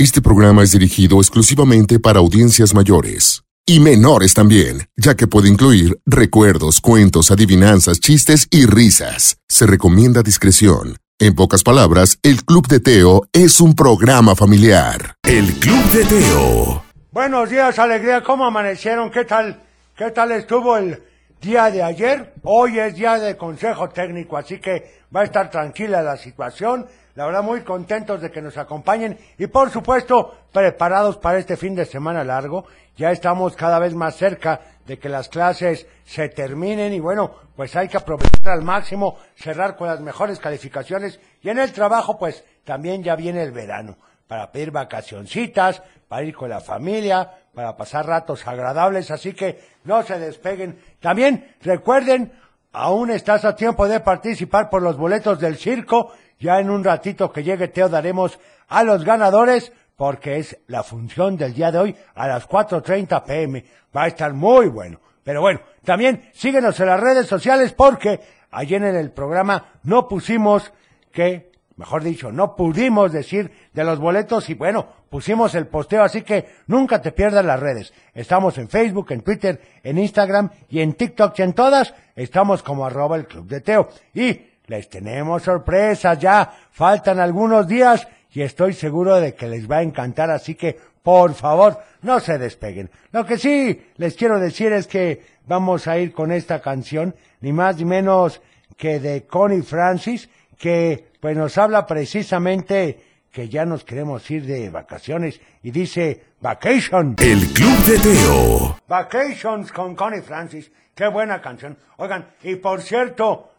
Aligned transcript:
Este 0.00 0.22
programa 0.22 0.62
es 0.62 0.72
dirigido 0.72 1.18
exclusivamente 1.18 1.98
para 1.98 2.20
audiencias 2.20 2.72
mayores 2.72 3.42
y 3.66 3.80
menores 3.80 4.32
también, 4.32 4.88
ya 4.96 5.14
que 5.14 5.26
puede 5.26 5.50
incluir 5.50 6.00
recuerdos, 6.06 6.80
cuentos, 6.80 7.30
adivinanzas, 7.30 8.00
chistes 8.00 8.48
y 8.50 8.64
risas. 8.64 9.36
Se 9.46 9.66
recomienda 9.66 10.22
discreción. 10.22 10.96
En 11.18 11.34
pocas 11.34 11.62
palabras, 11.62 12.18
el 12.22 12.46
Club 12.46 12.66
de 12.66 12.80
Teo 12.80 13.26
es 13.34 13.60
un 13.60 13.74
programa 13.74 14.34
familiar. 14.34 15.16
El 15.22 15.52
Club 15.60 15.84
de 15.90 16.06
Teo. 16.06 16.82
Buenos 17.12 17.50
días, 17.50 17.78
alegría. 17.78 18.22
¿Cómo 18.22 18.46
amanecieron? 18.46 19.10
¿Qué 19.10 19.26
tal? 19.26 19.62
¿Qué 19.94 20.10
tal 20.12 20.32
estuvo 20.32 20.78
el 20.78 20.98
día 21.42 21.70
de 21.70 21.82
ayer? 21.82 22.32
Hoy 22.44 22.78
es 22.78 22.94
día 22.94 23.18
de 23.18 23.36
consejo 23.36 23.90
técnico, 23.90 24.38
así 24.38 24.60
que 24.60 25.02
va 25.14 25.20
a 25.20 25.24
estar 25.24 25.50
tranquila 25.50 26.00
la 26.00 26.16
situación. 26.16 26.86
La 27.14 27.26
verdad, 27.26 27.42
muy 27.42 27.62
contentos 27.62 28.20
de 28.20 28.30
que 28.30 28.40
nos 28.40 28.56
acompañen 28.56 29.18
y, 29.36 29.46
por 29.48 29.70
supuesto, 29.70 30.34
preparados 30.52 31.16
para 31.18 31.38
este 31.38 31.56
fin 31.56 31.74
de 31.74 31.84
semana 31.84 32.22
largo. 32.22 32.66
Ya 32.96 33.10
estamos 33.10 33.56
cada 33.56 33.78
vez 33.78 33.94
más 33.94 34.16
cerca 34.16 34.60
de 34.86 34.98
que 34.98 35.08
las 35.08 35.28
clases 35.28 35.86
se 36.04 36.28
terminen 36.28 36.92
y, 36.92 37.00
bueno, 37.00 37.34
pues 37.56 37.74
hay 37.76 37.88
que 37.88 37.96
aprovechar 37.96 38.52
al 38.52 38.62
máximo, 38.62 39.18
cerrar 39.34 39.76
con 39.76 39.88
las 39.88 40.00
mejores 40.00 40.38
calificaciones 40.38 41.20
y 41.42 41.48
en 41.48 41.58
el 41.58 41.72
trabajo, 41.72 42.18
pues 42.18 42.44
también 42.64 43.02
ya 43.02 43.16
viene 43.16 43.42
el 43.42 43.52
verano 43.52 43.96
para 44.26 44.52
pedir 44.52 44.70
vacacioncitas, 44.70 45.82
para 46.08 46.22
ir 46.22 46.34
con 46.34 46.50
la 46.50 46.60
familia, 46.60 47.30
para 47.52 47.76
pasar 47.76 48.06
ratos 48.06 48.46
agradables, 48.46 49.10
así 49.10 49.32
que 49.32 49.60
no 49.82 50.04
se 50.04 50.20
despeguen. 50.20 50.78
También 51.00 51.56
recuerden, 51.62 52.32
aún 52.72 53.10
estás 53.10 53.44
a 53.44 53.56
tiempo 53.56 53.88
de 53.88 53.98
participar 53.98 54.70
por 54.70 54.82
los 54.82 54.96
boletos 54.96 55.40
del 55.40 55.56
circo 55.56 56.12
ya 56.40 56.58
en 56.58 56.70
un 56.70 56.82
ratito 56.82 57.30
que 57.30 57.44
llegue 57.44 57.68
Teo 57.68 57.88
daremos 57.88 58.40
a 58.68 58.82
los 58.82 59.04
ganadores 59.04 59.72
porque 59.94 60.38
es 60.38 60.58
la 60.66 60.82
función 60.82 61.36
del 61.36 61.52
día 61.52 61.70
de 61.70 61.78
hoy 61.78 61.96
a 62.14 62.26
las 62.26 62.48
4.30 62.48 63.22
pm. 63.22 63.64
Va 63.94 64.04
a 64.04 64.06
estar 64.06 64.32
muy 64.32 64.68
bueno. 64.68 64.98
Pero 65.22 65.42
bueno, 65.42 65.60
también 65.84 66.30
síguenos 66.32 66.80
en 66.80 66.86
las 66.86 66.98
redes 66.98 67.26
sociales 67.26 67.74
porque 67.74 68.20
ayer 68.50 68.82
en 68.82 68.96
el 68.96 69.10
programa 69.10 69.74
no 69.82 70.08
pusimos 70.08 70.72
que, 71.12 71.52
mejor 71.76 72.02
dicho, 72.02 72.32
no 72.32 72.56
pudimos 72.56 73.12
decir 73.12 73.52
de 73.74 73.84
los 73.84 73.98
boletos 73.98 74.48
y 74.48 74.54
bueno, 74.54 74.86
pusimos 75.10 75.54
el 75.54 75.66
posteo, 75.66 76.02
así 76.02 76.22
que 76.22 76.48
nunca 76.66 77.02
te 77.02 77.12
pierdas 77.12 77.44
las 77.44 77.60
redes. 77.60 77.92
Estamos 78.14 78.56
en 78.56 78.70
Facebook, 78.70 79.12
en 79.12 79.20
Twitter, 79.20 79.60
en 79.82 79.98
Instagram 79.98 80.50
y 80.70 80.80
en 80.80 80.94
TikTok 80.94 81.38
y 81.38 81.42
en 81.42 81.52
todas 81.52 81.92
estamos 82.16 82.62
como 82.62 82.86
arroba 82.86 83.16
el 83.16 83.26
Club 83.26 83.46
de 83.46 83.60
Teo. 83.60 83.88
Y 84.14 84.49
les 84.70 84.88
tenemos 84.88 85.42
sorpresas 85.42 86.16
ya, 86.20 86.48
faltan 86.70 87.18
algunos 87.18 87.66
días 87.66 88.06
y 88.30 88.42
estoy 88.42 88.72
seguro 88.72 89.16
de 89.16 89.34
que 89.34 89.48
les 89.48 89.68
va 89.68 89.78
a 89.78 89.82
encantar, 89.82 90.30
así 90.30 90.54
que 90.54 90.78
por 91.02 91.34
favor 91.34 91.76
no 92.02 92.20
se 92.20 92.38
despeguen. 92.38 92.88
Lo 93.10 93.26
que 93.26 93.36
sí 93.36 93.82
les 93.96 94.14
quiero 94.14 94.38
decir 94.38 94.72
es 94.72 94.86
que 94.86 95.22
vamos 95.48 95.88
a 95.88 95.98
ir 95.98 96.12
con 96.12 96.30
esta 96.30 96.60
canción, 96.60 97.16
ni 97.40 97.52
más 97.52 97.78
ni 97.78 97.84
menos 97.84 98.40
que 98.76 99.00
de 99.00 99.26
Connie 99.26 99.62
Francis, 99.62 100.30
que 100.56 101.04
pues 101.18 101.36
nos 101.36 101.58
habla 101.58 101.84
precisamente 101.84 103.00
que 103.32 103.48
ya 103.48 103.64
nos 103.64 103.82
queremos 103.82 104.30
ir 104.30 104.46
de 104.46 104.70
vacaciones 104.70 105.40
y 105.64 105.72
dice 105.72 106.22
Vacation. 106.40 107.16
El 107.18 107.40
Club 107.48 107.78
de 107.86 107.98
Teo. 107.98 108.76
Vacations 108.86 109.72
con 109.72 109.96
Connie 109.96 110.22
Francis. 110.22 110.70
Qué 110.94 111.08
buena 111.08 111.42
canción. 111.42 111.76
Oigan, 111.96 112.28
y 112.44 112.54
por 112.54 112.82
cierto, 112.82 113.50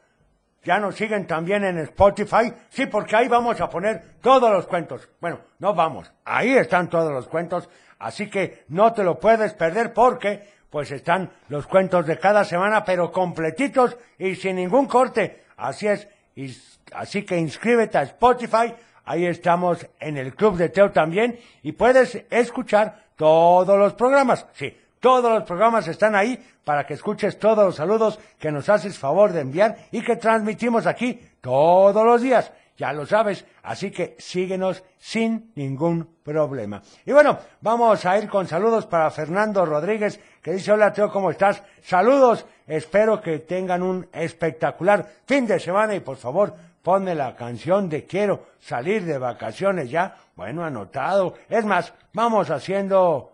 ya 0.64 0.80
nos 0.80 0.96
siguen 0.96 1.26
también 1.26 1.64
en 1.64 1.80
Spotify. 1.80 2.54
Sí, 2.70 2.86
porque 2.86 3.16
ahí 3.16 3.28
vamos 3.28 3.60
a 3.60 3.70
poner 3.70 4.16
todos 4.22 4.52
los 4.52 4.68
cuentos. 4.68 5.10
Bueno, 5.20 5.40
no 5.60 5.74
vamos. 5.74 6.12
Ahí 6.24 6.52
están 6.52 6.90
todos 6.90 7.12
los 7.12 7.28
cuentos. 7.28 7.70
Así 8.00 8.30
que 8.30 8.66
no 8.70 8.94
te 8.94 9.04
lo 9.04 9.20
puedes 9.20 9.54
perder 9.54 9.94
porque 9.94 10.48
pues 10.70 10.92
están 10.92 11.32
los 11.50 11.68
cuentos 11.68 12.06
de 12.06 12.18
cada 12.18 12.46
semana, 12.46 12.86
pero 12.86 13.12
completitos 13.12 13.98
y 14.18 14.36
sin 14.36 14.56
ningún 14.56 14.88
corte. 14.88 15.44
Así 15.58 15.88
es. 15.88 16.08
Y, 16.36 16.56
así 16.94 17.24
que 17.24 17.38
inscríbete 17.38 17.98
a 17.98 18.04
Spotify. 18.04 18.74
Ahí 19.04 19.26
estamos 19.26 19.86
en 20.00 20.18
el 20.18 20.36
Club 20.36 20.58
de 20.58 20.70
Teo 20.70 20.92
también 20.92 21.40
y 21.64 21.72
puedes 21.72 22.24
escuchar 22.30 23.06
todos 23.16 23.78
los 23.78 23.94
programas. 23.94 24.46
Sí, 24.54 24.78
todos 25.02 25.32
los 25.34 25.44
programas 25.44 25.88
están 25.88 26.16
ahí 26.16 26.40
para 26.64 26.86
que 26.86 26.94
escuches 26.94 27.38
todos 27.38 27.66
los 27.66 27.76
saludos 27.76 28.20
que 28.40 28.52
nos 28.52 28.70
haces 28.70 28.98
favor 28.98 29.34
de 29.34 29.42
enviar 29.42 29.76
y 29.92 30.02
que 30.02 30.16
transmitimos 30.16 30.86
aquí 30.86 31.20
todos 31.42 32.06
los 32.06 32.22
días. 32.22 32.52
Ya 32.78 32.94
lo 32.94 33.06
sabes, 33.06 33.46
así 33.64 33.92
que 33.92 34.16
síguenos 34.18 34.84
sin 34.98 35.52
ningún 35.56 36.18
problema. 36.24 36.82
Y 37.06 37.12
bueno, 37.12 37.38
vamos 37.62 38.06
a 38.06 38.18
ir 38.18 38.30
con 38.30 38.48
saludos 38.48 38.86
para 38.86 39.12
Fernando 39.12 39.66
Rodríguez, 39.66 40.20
que 40.42 40.54
dice, 40.54 40.72
hola 40.72 40.94
Teo, 40.94 41.12
¿cómo 41.12 41.32
estás? 41.32 41.62
Saludos, 41.84 42.46
espero 42.66 43.22
que 43.22 43.40
tengan 43.40 43.84
un 43.84 44.08
espectacular 44.14 45.06
fin 45.26 45.46
de 45.46 45.60
semana 45.60 45.94
y 45.96 46.00
por 46.00 46.18
favor, 46.18 46.56
ponme 46.82 47.14
la 47.14 47.36
canción 47.36 47.90
de 47.90 48.06
quiero 48.06 48.46
salir 48.60 49.06
de 49.06 49.18
vacaciones 49.18 49.90
ya. 49.90 50.16
Bueno, 50.36 50.64
anotado. 50.64 51.36
Es 51.50 51.66
más, 51.66 51.94
vamos 52.14 52.50
haciendo 52.50 53.31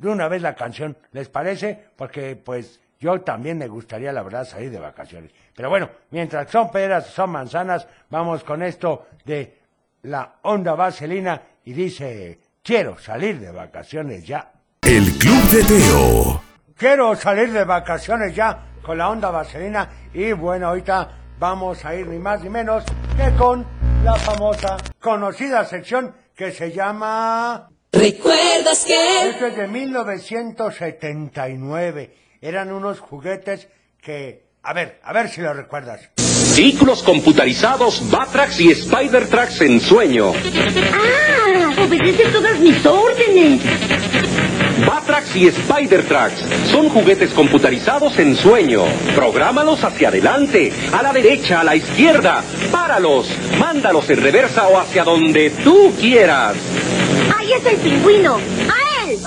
de 0.00 0.08
una 0.08 0.28
vez 0.28 0.40
la 0.40 0.54
canción, 0.54 0.96
¿les 1.12 1.28
parece? 1.28 1.78
Porque 1.94 2.34
pues 2.34 2.80
yo 2.98 3.20
también 3.20 3.58
me 3.58 3.68
gustaría, 3.68 4.12
la 4.12 4.22
verdad, 4.22 4.46
salir 4.46 4.70
de 4.70 4.78
vacaciones. 4.78 5.30
Pero 5.54 5.68
bueno, 5.68 5.90
mientras 6.10 6.50
son 6.50 6.70
peras, 6.70 7.06
son 7.06 7.30
manzanas, 7.30 7.86
vamos 8.08 8.42
con 8.42 8.62
esto 8.62 9.08
de 9.26 9.58
la 10.02 10.36
onda 10.42 10.74
vaselina 10.74 11.42
y 11.64 11.74
dice, 11.74 12.40
quiero 12.62 12.98
salir 12.98 13.40
de 13.40 13.52
vacaciones 13.52 14.26
ya. 14.26 14.52
El 14.80 15.04
Club 15.18 15.42
de 15.50 15.64
Teo. 15.64 16.42
Quiero 16.74 17.14
salir 17.14 17.52
de 17.52 17.64
vacaciones 17.64 18.34
ya 18.34 18.58
con 18.82 18.96
la 18.96 19.10
onda 19.10 19.30
vaselina 19.30 19.86
y 20.14 20.32
bueno, 20.32 20.68
ahorita 20.68 21.10
vamos 21.38 21.84
a 21.84 21.94
ir 21.94 22.06
ni 22.06 22.18
más 22.18 22.42
ni 22.42 22.48
menos 22.48 22.84
que 23.18 23.36
con 23.36 23.66
la 24.02 24.14
famosa, 24.14 24.78
conocida 24.98 25.62
sección 25.66 26.14
que 26.34 26.52
se 26.52 26.72
llama 26.72 27.68
¿Recuerdas 27.92 28.84
que? 28.84 29.28
Esto 29.30 29.46
es 29.46 29.56
de 29.56 29.66
1979. 29.66 32.14
Eran 32.40 32.70
unos 32.72 33.00
juguetes 33.00 33.66
que... 34.00 34.44
A 34.62 34.72
ver, 34.72 35.00
a 35.02 35.12
ver 35.12 35.28
si 35.28 35.40
lo 35.40 35.52
recuerdas. 35.54 36.08
Vehículos 36.56 37.02
computarizados 37.02 38.08
Batrax 38.10 38.60
y 38.60 38.70
Spider-Trax 38.70 39.62
en 39.62 39.80
sueño. 39.80 40.32
¡Ah! 40.92 41.72
Obedece 41.82 42.26
todas 42.26 42.60
mis 42.60 42.84
órdenes. 42.84 43.62
Batrax 44.86 45.34
y 45.36 45.48
Spider-Trax 45.48 46.32
son 46.70 46.88
juguetes 46.90 47.32
computarizados 47.32 48.18
en 48.18 48.36
sueño. 48.36 48.84
Prográmalos 49.14 49.82
hacia 49.84 50.08
adelante, 50.08 50.72
a 50.92 51.02
la 51.02 51.12
derecha, 51.12 51.60
a 51.60 51.64
la 51.64 51.76
izquierda. 51.76 52.42
Páralos, 52.70 53.28
mándalos 53.58 54.08
en 54.10 54.22
reversa 54.22 54.68
o 54.68 54.78
hacia 54.78 55.04
donde 55.04 55.50
tú 55.50 55.94
quieras. 55.98 56.56
¡Ahí 57.50 57.56
es 57.56 57.66
el 57.66 57.76
pingüino! 57.78 58.36
¡A 58.36 59.10
él! 59.10 59.18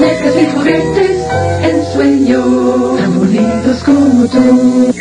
Deja 0.00 0.24
mis 0.34 0.52
juguetes 0.52 1.28
en 1.62 1.84
sueño, 1.92 2.96
tan 2.96 3.16
bonitos 3.16 3.84
como 3.84 4.26
tú. 4.26 4.92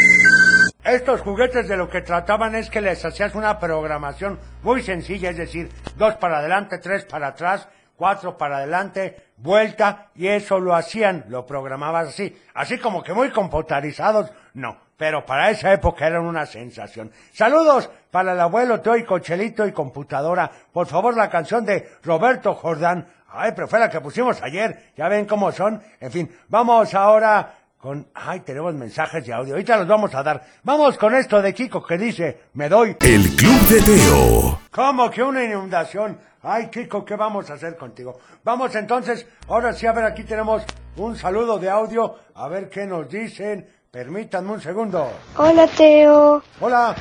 Estos 0.84 1.22
juguetes 1.22 1.68
de 1.68 1.76
lo 1.76 1.90
que 1.90 2.02
trataban 2.02 2.54
es 2.54 2.70
que 2.70 2.82
les 2.82 3.04
hacías 3.04 3.34
una 3.34 3.58
programación 3.58 4.40
muy 4.62 4.84
sencilla, 4.84 5.32
es 5.32 5.38
decir, 5.38 5.70
dos 5.98 6.18
para 6.18 6.38
adelante, 6.38 6.78
tres 6.78 7.04
para 7.06 7.30
atrás, 7.30 7.68
cuatro 7.96 8.38
para 8.38 8.58
adelante, 8.58 9.32
vuelta, 9.38 10.12
y 10.14 10.28
eso 10.28 10.60
lo 10.60 10.76
hacían, 10.76 11.26
lo 11.30 11.48
programabas 11.48 12.10
así, 12.10 12.38
así 12.54 12.78
como 12.78 13.02
que 13.02 13.14
muy 13.14 13.32
computarizados, 13.32 14.32
no, 14.54 14.78
pero 15.02 15.26
para 15.26 15.50
esa 15.50 15.74
época 15.74 16.06
eran 16.06 16.28
una 16.28 16.46
sensación. 16.46 17.12
Saludos 17.34 17.90
para 18.12 18.34
el 18.34 18.40
abuelo 18.40 18.82
Teo 18.82 18.96
y 18.96 19.04
Cochelito 19.04 19.66
y 19.66 19.72
computadora, 19.72 20.52
por 20.72 20.86
favor 20.86 21.18
la 21.18 21.28
canción 21.28 21.66
de 21.66 21.90
Roberto 22.04 22.54
Jordán, 22.54 23.08
ay, 23.30 23.54
pero 23.56 23.68
fue 23.68 23.80
la 23.80 23.90
que 23.90 24.00
pusimos 24.00 24.40
ayer, 24.44 24.92
ya 24.96 25.10
ven 25.10 25.26
cómo 25.26 25.52
son, 25.52 25.82
en 26.00 26.12
fin, 26.12 26.32
vamos 26.50 26.94
ahora 26.94 27.52
con, 27.80 28.10
ay, 28.14 28.42
tenemos 28.42 28.76
mensajes 28.76 29.26
de 29.26 29.34
audio, 29.34 29.56
ahorita 29.56 29.78
los 29.78 29.88
vamos 29.88 30.14
a 30.14 30.22
dar, 30.22 30.44
vamos 30.62 31.00
con 31.00 31.16
esto 31.16 31.42
de 31.42 31.52
Kiko 31.52 31.84
que 31.84 31.98
dice, 31.98 32.42
me 32.54 32.70
doy 32.70 32.96
El 33.00 33.36
Club 33.36 33.60
de 33.72 33.82
Teo. 33.82 34.60
¿Cómo 34.70 35.10
que 35.10 35.24
una 35.24 35.44
inundación? 35.44 36.20
Ay, 36.44 36.68
Kiko, 36.68 37.04
¿qué 37.04 37.16
vamos 37.16 37.50
a 37.50 37.56
hacer 37.56 37.76
contigo? 37.76 38.20
Vamos 38.44 38.76
entonces, 38.76 39.26
ahora 39.48 39.74
sí, 39.74 39.88
a 39.88 39.94
ver, 39.94 40.06
aquí 40.06 40.24
tenemos 40.26 40.62
un 40.98 41.16
saludo 41.16 41.58
de 41.58 41.72
audio, 41.72 42.18
a 42.36 42.48
ver 42.48 42.70
qué 42.70 42.86
nos 42.86 43.10
dicen. 43.10 43.81
Permítanme 43.94 44.54
un 44.54 44.62
segundo. 44.62 45.12
Hola 45.36 45.68
Teo, 45.68 46.42
Hola, 46.62 46.96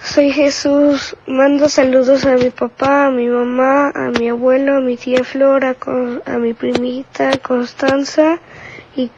soy 0.00 0.30
Jesús. 0.30 1.16
Mando 1.26 1.68
saludos 1.68 2.24
a 2.24 2.36
mi 2.36 2.50
papá, 2.50 3.06
a 3.06 3.10
mi 3.10 3.26
mamá, 3.26 3.88
a 3.92 4.10
mi 4.16 4.28
abuelo, 4.28 4.76
a 4.76 4.80
mi 4.80 4.96
tía 4.96 5.24
Flora, 5.24 5.74
a 6.24 6.38
mi 6.38 6.54
primita 6.54 7.32
Constanza 7.38 8.38
y, 8.94 9.10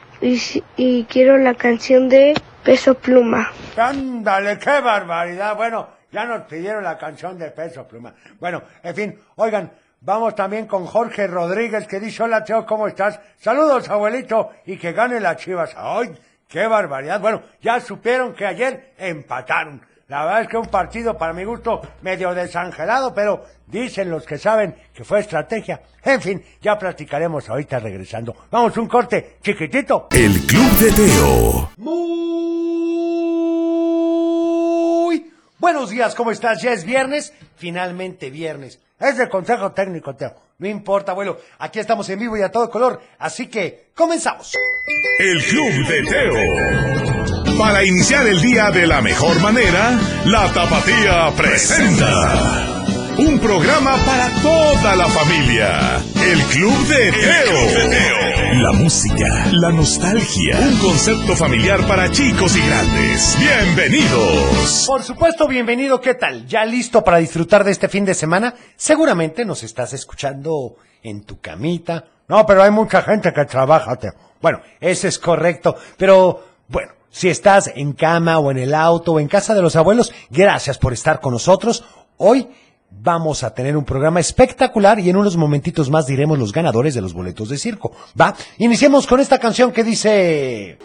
y, 0.79 1.05
quiero 1.05 1.37
la 1.37 1.53
canción 1.53 2.09
de 2.09 2.41
Peso 2.65 2.95
Pluma. 2.95 3.53
ándale, 3.77 4.59
qué 4.59 4.81
barbaridad. 4.81 5.57
Bueno, 5.57 5.87
ya 6.11 6.25
nos 6.25 6.45
pidieron 6.45 6.85
la 6.85 6.97
canción 6.97 7.37
de 7.39 7.51
Peso 7.51 7.87
Pluma. 7.87 8.15
Bueno, 8.41 8.63
en 8.83 8.95
fin, 8.95 9.21
oigan, 9.37 9.71
Vamos 10.07 10.35
también 10.35 10.67
con 10.67 10.85
Jorge 10.85 11.27
Rodríguez 11.27 11.87
que 11.87 11.99
dice, 11.99 12.23
hola 12.23 12.45
Teo, 12.45 12.67
¿cómo 12.67 12.87
estás? 12.87 13.19
Saludos, 13.39 13.89
abuelito, 13.89 14.51
y 14.67 14.77
que 14.77 14.93
gane 14.93 15.19
las 15.19 15.39
chivas. 15.39 15.75
¡Ay, 15.79 16.15
qué 16.55 16.69
barbaridad! 16.69 17.21
Bueno, 17.21 17.43
ya 17.61 17.81
supieron 17.81 18.33
que 18.33 18.47
ayer 18.47 18.93
empataron. 18.97 19.83
La 20.07 20.25
verdad 20.25 20.43
es 20.43 20.49
que 20.49 20.57
un 20.57 20.67
partido, 20.67 21.19
para 21.19 21.33
mi 21.33 21.43
gusto, 21.43 21.81
medio 22.03 22.33
desangelado, 22.33 23.13
pero 23.13 23.45
dicen 23.67 24.09
los 24.09 24.25
que 24.25 24.39
saben 24.39 24.73
que 24.95 25.03
fue 25.03 25.19
estrategia. 25.19 25.83
En 26.05 26.21
fin, 26.21 26.45
ya 26.63 26.79
platicaremos 26.79 27.49
ahorita 27.51 27.81
regresando. 27.81 28.37
Vamos, 28.53 28.77
un 28.77 28.87
corte 28.87 29.39
chiquitito. 29.43 30.07
El 30.13 30.33
Club 30.47 30.71
de 30.79 30.93
Teo. 30.93 31.71
Muy 31.79 32.15
buenos 35.65 35.89
días, 35.89 36.15
¿cómo 36.15 36.31
estás? 36.31 36.61
Ya 36.61 36.75
es 36.75 36.85
viernes, 36.85 37.33
finalmente 37.57 38.29
viernes. 38.29 38.81
Es 39.01 39.19
el 39.19 39.31
consejo 39.31 39.73
técnico, 39.73 40.15
Teo. 40.15 40.35
No 40.59 40.69
importa, 40.69 41.13
abuelo, 41.13 41.41
aquí 41.59 41.79
estamos 41.79 42.07
en 42.11 42.19
vivo 42.19 42.37
y 42.37 42.43
a 42.43 42.51
todo 42.51 42.69
color, 42.69 43.01
así 43.19 43.47
que 43.47 43.89
comenzamos. 43.95 44.53
El 45.19 45.43
Club 45.43 45.89
de 45.89 46.03
Teo. 46.03 47.57
Para 47.59 47.83
iniciar 47.83 48.27
el 48.27 48.43
día 48.43 48.71
de 48.71 48.87
la 48.87 49.01
mejor 49.01 49.41
manera, 49.41 49.99
la 50.27 50.53
Tapatía 50.53 51.33
presenta. 51.35 52.85
Un 53.17 53.39
programa 53.39 53.97
para 54.05 54.29
toda 54.43 54.97
la 54.97 55.07
familia. 55.07 56.03
El 56.21 56.43
Club 56.47 56.77
de 56.89 57.13
Teo. 57.13 58.61
La 58.61 58.73
música, 58.73 59.47
la 59.53 59.71
nostalgia. 59.71 60.59
Un 60.59 60.79
concepto 60.79 61.37
familiar 61.37 61.87
para 61.87 62.11
chicos 62.11 62.57
y 62.57 62.67
grandes. 62.67 63.39
Bienvenidos. 63.39 64.85
Por 64.89 65.05
supuesto, 65.05 65.47
bienvenido, 65.47 66.01
¿qué 66.01 66.15
tal? 66.15 66.45
¿Ya 66.49 66.65
listo 66.65 67.05
para 67.05 67.19
disfrutar 67.19 67.63
de 67.63 67.71
este 67.71 67.89
fin 67.89 68.05
de 68.05 68.15
semana? 68.15 68.53
Seguramente 68.75 69.45
nos 69.45 69.63
estás 69.63 69.93
escuchando 69.93 70.75
en 71.01 71.23
tu 71.23 71.41
camita. 71.41 72.07
No, 72.27 72.45
pero 72.45 72.65
hay 72.65 72.73
mucha 72.73 73.01
gente 73.03 73.33
que 73.33 73.45
trabaja, 73.45 73.95
Teo. 73.95 74.15
Bueno, 74.43 74.61
eso 74.81 75.07
es 75.07 75.21
correcto, 75.21 75.77
pero 75.97 76.45
bueno, 76.67 76.93
si 77.11 77.29
estás 77.29 77.71
en 77.77 77.93
cama 77.93 78.41
o 78.41 78.51
en 78.51 78.59
el 78.59 78.75
auto 78.75 79.13
o 79.13 79.21
en 79.21 79.29
casa 79.29 79.55
de 79.55 79.63
los 79.63 79.77
abuelos, 79.77 80.13
gracias 80.31 80.79
por 80.79 80.93
estar 80.93 81.21
con 81.21 81.33
nosotros. 81.33 81.85
Hoy 82.17 82.49
vamos 83.01 83.43
a 83.43 83.55
tener 83.55 83.77
un 83.77 83.85
programa 83.85 84.21
espectacular 84.21 84.99
y 85.01 85.11
en 85.11 85.17
unos 85.17 85.37
momentitos 85.37 85.91
más 85.91 86.07
diremos 86.07 86.39
los 86.39 86.53
ganadores 86.53 86.95
de 86.95 87.01
los 87.01 87.13
boletos 87.13 87.49
de 87.49 87.59
circo. 87.59 87.93
¿Va? 88.19 88.35
Iniciemos 88.59 89.07
con 89.07 89.21
esta 89.21 89.39
canción 89.39 89.73
que 89.73 89.85
dice... 89.85 90.79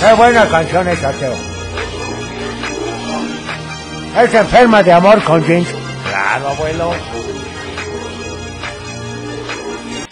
Qué 0.00 0.12
buena 0.14 0.46
canción 0.48 0.88
esa, 0.88 1.12
Teo. 1.12 1.34
Es 4.22 4.34
enferma 4.34 4.82
de 4.82 4.92
amor 4.92 5.22
con 5.24 5.42
Jinx. 5.44 5.68
Claro, 6.08 6.48
abuelo. 6.48 6.92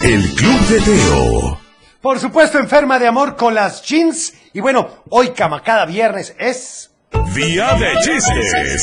El 0.01 0.35
Club 0.35 0.61
de 0.69 0.81
Teo. 0.81 1.59
Por 2.01 2.19
supuesto, 2.19 2.59
enferma 2.59 2.99
de 2.99 3.07
amor 3.07 3.37
con 3.37 3.55
las 3.55 3.83
jeans. 3.83 4.35
Y 4.53 4.61
bueno, 4.61 4.89
hoy, 5.11 5.29
cama 5.29 5.63
cada 5.63 5.85
viernes, 5.87 6.35
es 6.39 6.92
Día 7.35 7.75
de 7.77 7.93
chistes. 8.05 8.83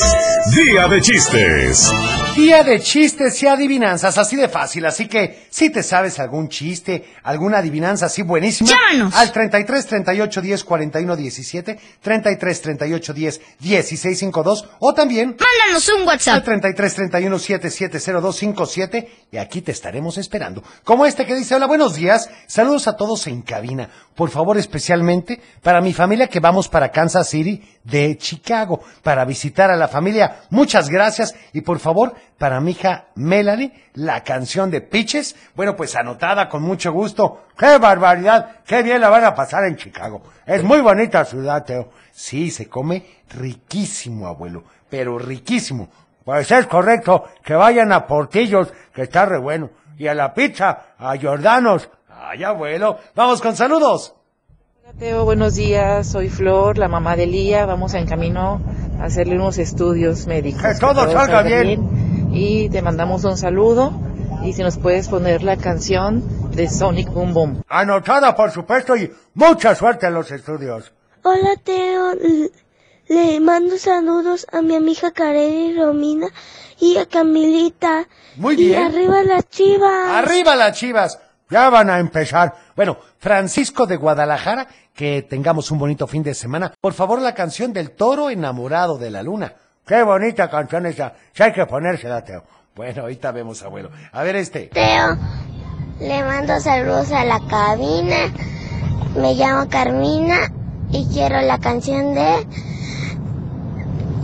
Día 0.54 0.88
de 0.88 1.00
chistes. 1.00 1.92
día 2.36 2.62
de 2.64 2.80
chistes 2.80 3.42
y 3.42 3.46
adivinanzas, 3.46 4.18
así 4.18 4.34
de 4.36 4.48
fácil. 4.48 4.86
Así 4.86 5.06
que, 5.08 5.46
si 5.50 5.70
te 5.70 5.82
sabes 5.82 6.18
algún 6.18 6.48
chiste, 6.48 7.04
alguna 7.22 7.58
adivinanza 7.58 8.06
así 8.06 8.22
buenísima, 8.22 8.70
Llámanos. 8.70 9.14
al 9.14 9.30
33 9.32 9.86
38 9.86 10.40
10 10.40 10.64
41 10.64 11.16
17, 11.16 11.78
33 12.00 12.62
38 12.62 13.12
10 13.12 13.40
16 13.60 14.18
52, 14.18 14.68
o 14.80 14.94
también 14.94 15.36
Mándanos 15.38 15.88
un 15.90 16.00
al 16.02 16.06
WhatsApp. 16.08 16.44
33 16.44 16.94
31 16.94 17.38
7702 17.38 18.36
57 18.36 19.08
y 19.32 19.36
aquí 19.36 19.60
te 19.60 19.72
estaremos 19.72 20.18
esperando. 20.18 20.62
Como 20.82 21.04
este 21.06 21.26
que 21.26 21.34
dice, 21.34 21.54
hola, 21.54 21.66
buenos 21.66 21.94
días, 21.94 22.28
saludos 22.46 22.88
a 22.88 22.96
todos 22.96 23.26
en 23.26 23.42
cabina. 23.42 23.90
Por 24.14 24.30
favor, 24.30 24.58
especialmente 24.58 25.40
para 25.62 25.80
mi 25.80 25.92
familia 25.92 26.26
que 26.28 26.40
vamos 26.40 26.68
para 26.68 26.90
Kansas 26.90 27.28
City 27.28 27.62
de 27.84 28.16
Chicago 28.18 28.80
para 29.02 29.24
visitar 29.24 29.70
a 29.70 29.76
la 29.76 29.88
familia. 29.88 30.42
Muchas 30.50 30.88
gracias 30.88 31.34
y 31.52 31.62
por 31.62 31.78
favor, 31.78 32.14
para 32.38 32.60
mi 32.60 32.72
hija 32.72 33.06
Melanie, 33.14 33.72
la 33.94 34.22
canción 34.22 34.70
de 34.70 34.80
Pitches, 34.80 35.36
bueno, 35.54 35.76
pues 35.76 35.96
anotada 35.96 36.48
con 36.48 36.62
mucho 36.62 36.92
gusto. 36.92 37.46
¡Qué 37.56 37.78
barbaridad! 37.78 38.58
¡Qué 38.66 38.82
bien 38.82 39.00
la 39.00 39.08
van 39.08 39.24
a 39.24 39.34
pasar 39.34 39.64
en 39.64 39.76
Chicago! 39.76 40.22
Es 40.46 40.62
muy 40.62 40.80
bonita 40.80 41.24
ciudad, 41.24 41.64
Teo. 41.64 41.90
Sí, 42.12 42.50
se 42.50 42.68
come 42.68 43.04
riquísimo, 43.30 44.26
abuelo, 44.26 44.64
pero 44.88 45.18
riquísimo. 45.18 45.88
Pues 46.24 46.50
es 46.50 46.66
correcto 46.66 47.24
que 47.42 47.54
vayan 47.54 47.92
a 47.92 48.06
Portillos, 48.06 48.72
que 48.92 49.02
está 49.02 49.24
re 49.26 49.38
bueno. 49.38 49.70
Y 49.96 50.06
a 50.06 50.14
la 50.14 50.32
pizza, 50.32 50.94
a 50.98 51.14
Jordanos. 51.20 51.88
Ay, 52.08 52.44
abuelo. 52.44 52.98
Vamos 53.14 53.40
con 53.40 53.56
saludos. 53.56 54.14
Hola, 54.90 54.98
Teo, 54.98 55.24
buenos 55.24 55.54
días. 55.54 56.08
Soy 56.08 56.28
Flor, 56.28 56.76
la 56.76 56.88
mamá 56.88 57.14
de 57.16 57.26
Lía. 57.26 57.64
Vamos 57.66 57.94
en 57.94 58.06
camino 58.06 58.60
a 59.00 59.04
hacerle 59.04 59.36
unos 59.36 59.58
estudios 59.58 60.26
médicos. 60.26 60.62
Que 60.62 60.74
todo 60.80 61.10
salga 61.12 61.42
bien. 61.42 62.28
Y 62.32 62.68
te 62.70 62.82
mandamos 62.82 63.24
un 63.24 63.36
saludo. 63.36 63.92
Y 64.42 64.52
si 64.52 64.62
nos 64.62 64.78
puedes 64.78 65.08
poner 65.08 65.42
la 65.42 65.56
canción 65.56 66.22
de 66.50 66.68
Sonic 66.68 67.08
Boom 67.12 67.34
Boom. 67.34 67.62
Anotada, 67.68 68.34
por 68.34 68.50
supuesto, 68.50 68.96
y 68.96 69.12
mucha 69.34 69.74
suerte 69.74 70.06
en 70.06 70.14
los 70.14 70.30
estudios. 70.32 70.92
Hola 71.22 71.54
Teo, 71.62 72.14
le 73.08 73.40
mando 73.40 73.76
saludos 73.76 74.46
a 74.50 74.62
mi 74.62 74.74
amiga 74.74 75.10
Kareli 75.12 75.76
Romina 75.78 76.28
y 76.80 76.96
a 76.96 77.06
Camilita. 77.06 78.08
Muy 78.36 78.54
Y 78.54 78.68
bien. 78.68 78.82
arriba 78.82 79.22
las 79.22 79.48
chivas. 79.50 80.08
Arriba 80.24 80.56
las 80.56 80.76
chivas. 80.76 81.18
Ya 81.50 81.68
van 81.68 81.90
a 81.90 81.98
empezar. 81.98 82.54
Bueno, 82.76 82.98
Francisco 83.18 83.86
de 83.86 83.96
Guadalajara, 83.96 84.68
que 84.94 85.22
tengamos 85.22 85.70
un 85.70 85.78
bonito 85.78 86.06
fin 86.06 86.22
de 86.22 86.34
semana. 86.34 86.72
Por 86.80 86.92
favor, 86.92 87.20
la 87.20 87.34
canción 87.34 87.72
del 87.72 87.90
toro 87.90 88.30
enamorado 88.30 88.98
de 88.98 89.10
la 89.10 89.22
luna. 89.22 89.52
Qué 89.84 90.02
bonita 90.02 90.48
canción 90.48 90.86
esa. 90.86 91.14
Si 91.32 91.42
hay 91.42 91.52
que 91.52 91.66
ponérsela, 91.66 92.22
Teo. 92.22 92.44
Bueno, 92.76 93.02
ahorita 93.02 93.32
vemos, 93.32 93.62
abuelo. 93.62 93.90
A 94.12 94.22
ver 94.22 94.36
este. 94.36 94.66
Teo, 94.68 95.16
le 95.98 96.22
mando 96.22 96.60
saludos 96.60 97.10
a 97.10 97.24
la 97.24 97.40
cabina. 97.48 98.32
Me 99.16 99.34
llamo 99.34 99.68
Carmina 99.68 100.52
y 100.90 101.12
quiero 101.12 101.40
la 101.40 101.58
canción 101.58 102.14
de 102.14 102.46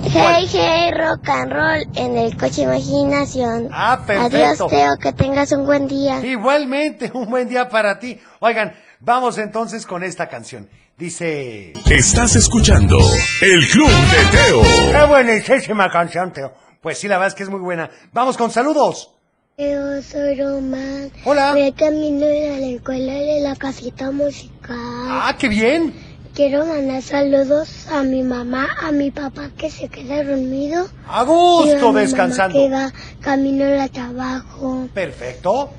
Hey 0.08 0.46
Hey 0.48 0.92
Rock 0.92 1.28
and 1.28 1.52
Roll 1.52 1.86
en 1.96 2.16
el 2.16 2.36
coche 2.36 2.62
Imaginación. 2.62 3.68
Ah, 3.72 3.94
Adiós 4.06 4.30
perfecto. 4.30 4.66
Teo, 4.68 4.96
que 4.98 5.12
tengas 5.12 5.50
un 5.50 5.66
buen 5.66 5.88
día. 5.88 6.24
Igualmente, 6.24 7.10
un 7.14 7.28
buen 7.28 7.48
día 7.48 7.68
para 7.68 7.98
ti. 7.98 8.20
Oigan, 8.38 8.72
vamos 9.00 9.36
entonces 9.38 9.84
con 9.84 10.04
esta 10.04 10.28
canción. 10.28 10.68
Dice... 10.96 11.72
Estás 11.90 12.36
escuchando 12.36 12.98
El 13.42 13.66
Club 13.66 13.88
de 13.90 14.36
Teo. 14.38 14.62
¡Qué 14.92 15.06
buenísima 15.08 15.90
canción, 15.90 16.32
Teo! 16.32 16.52
Pues 16.80 16.98
sí, 16.98 17.08
la 17.08 17.16
verdad 17.16 17.28
es 17.28 17.34
que 17.34 17.42
es 17.42 17.50
muy 17.50 17.60
buena. 17.60 17.90
Vamos 18.12 18.36
con 18.36 18.50
saludos. 18.52 19.12
Yo 19.58 20.02
soy 20.02 20.40
Román. 20.40 21.10
Hola. 21.24 21.52
Voy 21.52 21.72
camino 21.72 22.26
a 22.26 22.58
la 22.60 22.66
escuela 22.68 23.12
de 23.12 23.40
la 23.40 23.56
casita 23.56 24.12
musical. 24.12 24.76
¡Ah, 24.78 25.34
qué 25.38 25.48
bien! 25.48 25.92
Quiero 26.36 26.66
mandar 26.66 27.00
saludos 27.00 27.88
a 27.90 28.02
mi 28.02 28.22
mamá, 28.22 28.68
a 28.82 28.92
mi 28.92 29.10
papá 29.10 29.48
que 29.56 29.70
se 29.70 29.88
queda 29.88 30.22
dormido. 30.22 30.86
A 31.08 31.22
gusto 31.24 31.92
mi 31.94 32.00
descansando. 32.02 32.58
mamá 32.58 32.92
que 32.92 32.94
va 32.94 33.22
camino 33.22 33.64
al 33.64 33.90
trabajo. 33.90 34.86
Perfecto. 34.92 35.70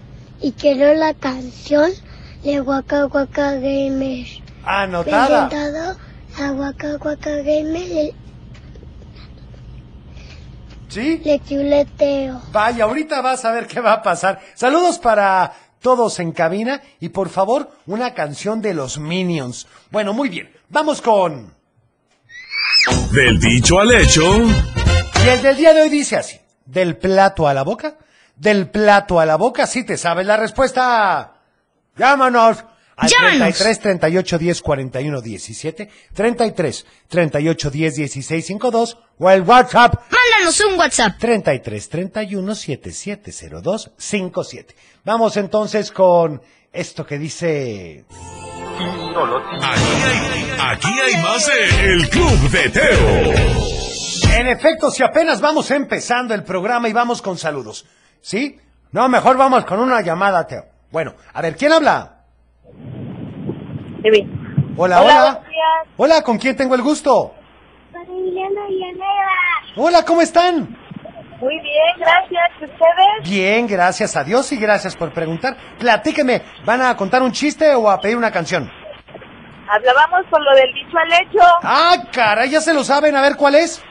Y 0.41 0.53
quiero 0.53 0.95
la 0.95 1.13
canción 1.13 1.91
de 2.43 2.59
Waka 2.61 3.05
Waka 3.05 3.53
Gamer. 3.53 4.25
Anotada. 4.65 5.47
Presentado 5.47 5.97
a 6.39 6.51
Waka 6.53 6.97
Waka 7.05 7.35
Gamer 7.37 7.91
el 7.91 8.13
¿Sí? 10.89 11.21
lechuleteo. 11.23 12.41
Vaya, 12.51 12.85
ahorita 12.85 13.21
vas 13.21 13.45
a 13.45 13.51
ver 13.51 13.67
qué 13.67 13.79
va 13.79 13.93
a 13.93 14.01
pasar. 14.01 14.39
Saludos 14.55 14.97
para 14.97 15.53
todos 15.79 16.19
en 16.19 16.31
cabina 16.31 16.81
y 16.99 17.09
por 17.09 17.29
favor, 17.29 17.71
una 17.85 18.13
canción 18.13 18.61
de 18.61 18.73
los 18.73 18.97
Minions. 18.97 19.67
Bueno, 19.91 20.13
muy 20.13 20.29
bien. 20.29 20.51
Vamos 20.69 21.01
con... 21.01 21.55
Del 23.11 23.39
dicho 23.39 23.79
al 23.79 23.93
hecho. 23.93 24.23
Y 25.23 25.27
el 25.27 25.41
del 25.41 25.57
día 25.57 25.73
de 25.73 25.81
hoy 25.81 25.89
dice 25.89 26.15
así. 26.15 26.39
Del 26.65 26.97
plato 26.97 27.47
a 27.47 27.53
la 27.53 27.63
boca. 27.63 27.97
Del 28.35 28.69
plato 28.69 29.19
a 29.19 29.25
la 29.25 29.35
boca. 29.35 29.67
Si 29.67 29.83
te 29.83 29.97
sabes 29.97 30.25
la 30.25 30.37
respuesta. 30.37 31.33
Llámanos. 31.97 32.63
Al 32.97 33.09
Llámanos. 33.09 33.57
33 33.57 33.79
38 33.79 34.37
10 34.39 34.61
41 34.61 35.21
17, 35.21 35.89
33 36.13 36.85
38 37.07 37.69
10 37.69 37.95
16 37.95 38.45
52 38.45 38.97
o 39.19 39.29
el 39.29 39.41
WhatsApp 39.43 39.93
Mándanos 40.11 40.59
un 40.61 40.79
WhatsApp. 40.79 41.17
33 41.19 41.89
31 41.89 42.55
7702 42.55 43.91
57. 43.97 44.75
Vamos 45.05 45.37
entonces 45.37 45.91
con 45.91 46.41
esto 46.73 47.05
que 47.05 47.17
dice. 47.17 48.05
Aquí 49.61 49.85
hay, 50.05 50.55
aquí 50.59 50.99
hay 50.99 51.21
más 51.21 51.47
de 51.47 51.93
El 51.93 52.09
Club 52.09 52.49
de 52.49 52.69
Teo. 52.69 53.33
En 54.37 54.47
efecto, 54.47 54.91
si 54.91 55.03
apenas 55.03 55.41
vamos 55.41 55.71
empezando 55.71 56.33
el 56.33 56.43
programa 56.43 56.89
y 56.89 56.93
vamos 56.93 57.21
con 57.21 57.37
saludos. 57.37 57.85
¿Sí? 58.21 58.59
No, 58.91 59.07
mejor 59.09 59.37
vamos 59.37 59.65
con 59.65 59.79
una 59.79 60.01
llamada, 60.01 60.45
Teo. 60.45 60.65
Bueno, 60.91 61.15
a 61.33 61.41
ver, 61.41 61.55
¿quién 61.55 61.71
habla? 61.71 62.16
Hola, 64.77 65.01
Hola, 65.01 65.41
hola. 65.97 66.21
¿con 66.21 66.37
quién 66.37 66.55
tengo 66.55 66.75
el 66.75 66.81
gusto? 66.81 67.33
Con 67.91 68.01
Emiliano 68.03 68.67
Villanueva. 68.67 69.31
Hola, 69.75 70.03
¿cómo 70.05 70.21
están? 70.21 70.77
Muy 71.39 71.59
bien, 71.61 71.93
gracias. 71.99 72.49
¿Y 72.61 72.65
¿Ustedes? 72.65 73.29
Bien, 73.29 73.67
gracias 73.67 74.15
a 74.15 74.23
Dios 74.23 74.51
y 74.51 74.57
gracias 74.57 74.95
por 74.95 75.13
preguntar. 75.13 75.55
Platíqueme, 75.79 76.41
¿van 76.65 76.81
a 76.81 76.95
contar 76.95 77.21
un 77.21 77.31
chiste 77.31 77.73
o 77.75 77.89
a 77.89 77.99
pedir 77.99 78.17
una 78.17 78.31
canción? 78.31 78.69
Hablábamos 79.69 80.25
con 80.29 80.43
lo 80.43 80.51
del 80.55 80.73
dicho 80.73 80.97
al 80.97 81.13
hecho. 81.13 81.43
Ah, 81.63 81.95
caray, 82.11 82.49
ya 82.49 82.61
se 82.61 82.73
lo 82.73 82.83
saben, 82.83 83.15
a 83.15 83.21
ver 83.21 83.35
cuál 83.35 83.55
es. 83.55 83.83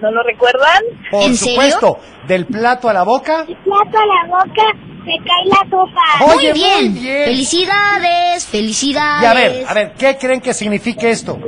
¿No 0.00 0.10
lo 0.10 0.22
recuerdan? 0.22 0.82
Por 1.10 1.22
¿En 1.22 1.36
serio? 1.36 1.54
supuesto, 1.54 1.98
del 2.26 2.46
plato 2.46 2.88
a 2.88 2.92
la 2.92 3.02
boca. 3.02 3.44
Plato 3.44 3.98
a 3.98 4.06
la 4.06 4.26
boca, 4.26 4.62
se 5.04 5.16
cae 5.24 5.44
la 5.46 5.70
sopa. 5.70 6.34
Oye, 6.34 6.50
muy 6.50 6.60
bien. 6.60 6.92
muy 6.92 7.00
bien. 7.00 7.24
Felicidades, 7.24 8.46
felicidades. 8.46 9.22
Y 9.22 9.26
a 9.26 9.34
ver, 9.34 9.64
a 9.68 9.74
ver, 9.74 9.92
¿qué 9.94 10.16
creen 10.16 10.40
que 10.40 10.54
signifique 10.54 11.10
esto? 11.10 11.38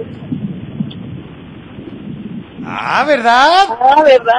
Ah, 2.65 3.05
¿verdad? 3.07 3.69
Ah, 3.81 4.03
¿verdad? 4.03 4.33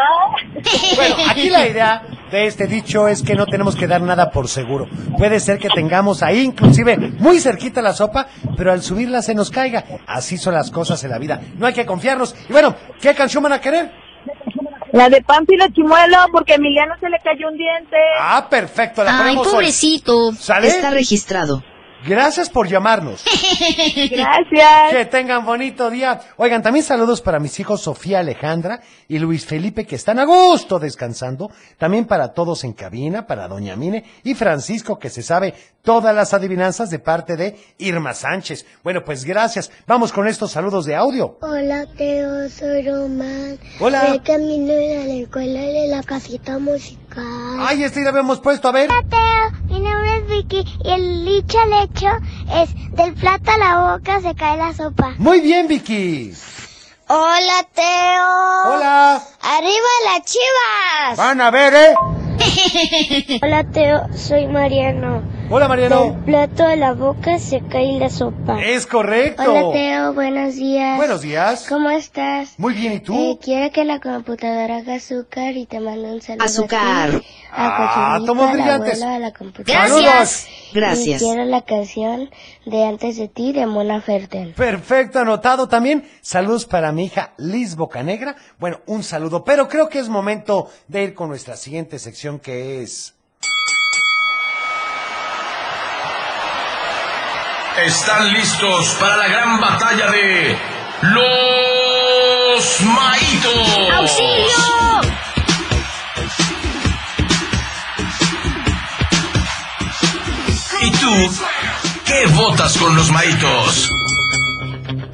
Bueno, 0.95 1.15
aquí 1.29 1.49
la 1.49 1.67
idea 1.67 2.01
de 2.29 2.45
este 2.45 2.67
dicho 2.67 3.07
es 3.07 3.23
que 3.23 3.35
no 3.35 3.45
tenemos 3.45 3.75
que 3.75 3.87
dar 3.87 4.01
nada 4.01 4.31
por 4.31 4.49
seguro. 4.49 4.87
Puede 5.17 5.39
ser 5.39 5.59
que 5.59 5.69
tengamos 5.69 6.23
ahí 6.23 6.41
inclusive 6.41 6.97
muy 6.97 7.39
cerquita 7.39 7.81
la 7.81 7.93
sopa, 7.93 8.27
pero 8.57 8.71
al 8.71 8.81
subirla 8.81 9.21
se 9.21 9.33
nos 9.33 9.49
caiga. 9.49 9.83
Así 10.05 10.37
son 10.37 10.53
las 10.53 10.71
cosas 10.71 11.03
en 11.03 11.11
la 11.11 11.19
vida. 11.19 11.41
No 11.57 11.65
hay 11.67 11.73
que 11.73 11.85
confiarnos. 11.85 12.35
Y 12.49 12.51
bueno, 12.51 12.75
¿qué 12.99 13.15
canción 13.15 13.43
van 13.43 13.53
a 13.53 13.61
querer? 13.61 14.06
La 14.91 15.09
de 15.09 15.21
Pánfilo 15.21 15.67
Chimuelo, 15.69 16.17
porque 16.31 16.53
a 16.53 16.55
Emiliano 16.55 16.95
se 16.99 17.09
le 17.09 17.19
cayó 17.19 17.49
un 17.49 17.57
diente. 17.57 17.97
Ah, 18.19 18.47
perfecto, 18.49 19.03
la 19.03 19.11
Ay, 19.17 19.23
ponemos 19.23 19.47
hoy. 19.47 19.53
pobrecito. 19.53 20.31
¿Sale? 20.33 20.67
Está 20.67 20.89
registrado. 20.91 21.63
Gracias 22.07 22.49
por 22.49 22.69
llamarnos. 22.69 23.23
Gracias. 24.09 24.91
Que 24.91 25.05
tengan 25.05 25.45
bonito 25.45 25.89
día. 25.89 26.21
Oigan, 26.37 26.63
también 26.63 26.85
saludos 26.85 27.21
para 27.21 27.39
mis 27.39 27.59
hijos 27.59 27.81
Sofía 27.81 28.19
Alejandra 28.19 28.79
y 29.09 29.19
Luis 29.19 29.45
Felipe 29.45 29.85
que 29.85 29.97
están 29.97 30.17
a 30.17 30.23
gusto 30.23 30.79
descansando. 30.79 31.51
También 31.77 32.05
para 32.05 32.33
todos 32.33 32.63
en 32.63 32.71
cabina, 32.71 33.27
para 33.27 33.49
Doña 33.49 33.75
Mine 33.75 34.05
y 34.23 34.35
Francisco 34.35 34.97
que 34.97 35.09
se 35.09 35.21
sabe 35.21 35.53
todas 35.81 36.15
las 36.15 36.33
adivinanzas 36.33 36.89
de 36.89 36.99
parte 36.99 37.35
de 37.35 37.57
Irma 37.77 38.13
Sánchez. 38.13 38.65
Bueno, 38.83 39.03
pues 39.03 39.25
gracias. 39.25 39.69
Vamos 39.85 40.13
con 40.13 40.27
estos 40.27 40.51
saludos 40.51 40.85
de 40.85 40.95
audio. 40.95 41.37
Hola, 41.41 41.85
Teo, 41.97 42.49
soy 42.49 42.87
Román. 42.87 43.57
Hola. 43.81 44.21
Camino 44.23 44.71
a 44.71 45.05
la 45.05 45.13
escuela 45.13 45.59
de 45.61 45.87
la 45.87 46.03
casita 46.03 46.57
musical. 46.57 47.57
Ay, 47.59 47.83
este 47.83 47.99
ya 47.99 48.05
lo 48.05 48.09
habíamos 48.09 48.39
puesto, 48.39 48.69
a 48.69 48.71
ver. 48.71 48.89
Hola, 48.89 49.01
Teo. 49.09 49.27
Mi 49.67 49.79
nombre 49.81 50.06
es 50.06 50.06
Vicky 50.27 50.63
y 50.83 50.89
el 50.89 51.25
dicho 51.25 51.57
al 51.59 51.83
hecho 51.83 52.07
es 52.53 52.73
del 52.95 53.13
plato 53.13 53.51
a 53.51 53.57
la 53.57 53.91
boca 53.97 54.21
se 54.21 54.35
cae 54.35 54.57
la 54.57 54.73
sopa. 54.73 55.15
Muy 55.17 55.41
bien, 55.41 55.67
Vicky. 55.67 56.33
Hola, 57.09 57.65
Teo. 57.73 58.75
Hola. 58.75 59.23
¡Arriba 59.41 59.87
las 60.05 60.25
chivas! 60.25 61.17
Van 61.17 61.39
a 61.39 61.51
ver, 61.51 61.73
¿eh? 61.73 61.95
Hola, 63.41 63.63
Teo. 63.71 64.07
Soy 64.13 64.47
Mariano. 64.47 65.21
Hola, 65.49 65.69
Mariano. 65.69 66.11
Del 66.11 66.23
plato 66.25 66.65
a 66.65 66.75
la 66.75 66.93
boca 66.93 67.39
se 67.39 67.61
cae 67.61 67.97
la 67.99 68.09
sopa. 68.09 68.61
Es 68.61 68.85
correcto. 68.85 69.43
Hola, 69.49 69.71
Teo. 69.71 70.13
Buenos 70.13 70.55
días. 70.55 70.97
Buenos 70.97 71.21
días. 71.21 71.65
¿Cómo 71.69 71.89
estás? 71.89 72.59
Muy 72.59 72.73
bien, 72.73 72.91
¿y 72.93 72.95
Eh, 72.97 72.99
tú? 72.99 73.39
quiero 73.41 73.71
que 73.71 73.85
la 73.85 74.01
computadora 74.01 74.77
haga 74.77 74.95
azúcar 74.95 75.55
y 75.55 75.65
te 75.65 75.79
mando 75.79 76.09
un 76.09 76.21
saludo. 76.21 76.43
Azúcar. 76.43 77.09
A, 77.09 77.19
ti, 77.19 77.25
a 77.51 78.15
Ah, 78.15 78.19
tomos 78.25 78.51
brillantes. 78.51 79.01
a 79.01 79.19
la 79.19 79.31
computadora. 79.31 79.87
Gracias. 79.87 80.47
Y 80.73 80.75
Gracias. 80.75 81.21
quiero 81.21 81.45
la 81.45 81.61
canción 81.61 82.29
de 82.65 82.83
Antes 82.85 83.15
de 83.15 83.29
ti 83.29 83.53
de 83.53 83.65
Mona 83.67 84.01
Fertel. 84.01 84.53
Perfecto, 84.53 85.19
anotado 85.19 85.69
también. 85.69 86.03
Saludos 86.19 86.65
para 86.65 86.91
mi 86.91 87.05
hija 87.05 87.33
Liz 87.37 87.77
Bocanegra. 87.77 88.35
Bueno, 88.59 88.81
un 88.85 89.01
saludo, 89.01 89.45
pero 89.45 89.69
creo 89.69 89.87
que 89.87 89.99
es 89.99 90.09
momento 90.09 90.69
de 90.89 91.03
ir 91.03 91.13
con 91.13 91.29
nuestra 91.29 91.55
siguiente 91.55 91.99
sección 91.99 92.37
que 92.39 92.83
es... 92.83 93.13
Están 97.85 98.33
listos 98.33 98.95
para 98.99 99.17
la 99.17 99.27
gran 99.27 99.59
batalla 99.61 100.09
de 100.11 100.57
los 101.03 102.81
maitos. 102.81 103.89
¡Auxilio! 103.95 105.01
¿Y 110.81 110.91
tú 110.91 111.31
qué 112.05 112.25
votas 112.33 112.77
con 112.77 112.95
los 112.95 113.11
maitos? 113.11 113.91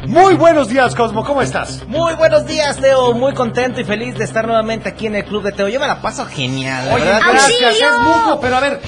Muy 0.05 0.35
buenos 0.35 0.67
días, 0.69 0.95
Cosmo, 0.95 1.23
¿cómo 1.25 1.41
estás? 1.41 1.85
Muy 1.87 2.13
buenos 2.15 2.45
días, 2.45 2.77
Teo. 2.77 3.13
Muy 3.13 3.33
contento 3.33 3.81
y 3.81 3.83
feliz 3.83 4.15
de 4.15 4.23
estar 4.25 4.45
nuevamente 4.45 4.89
aquí 4.89 5.07
en 5.07 5.15
el 5.15 5.25
club 5.25 5.43
de 5.43 5.51
Teo. 5.51 5.67
Yo 5.69 5.79
me 5.79 5.87
la 5.87 6.01
paso 6.01 6.25
genial, 6.25 6.87
la 6.87 6.93
Oye, 6.95 7.05
¿verdad? 7.05 7.21
gracias, 7.29 7.61
¡Auxilio! 7.63 7.89
es 7.89 7.99
mutuo, 7.99 8.39
pero 8.39 8.57
a 8.57 8.59
ver, 8.59 8.81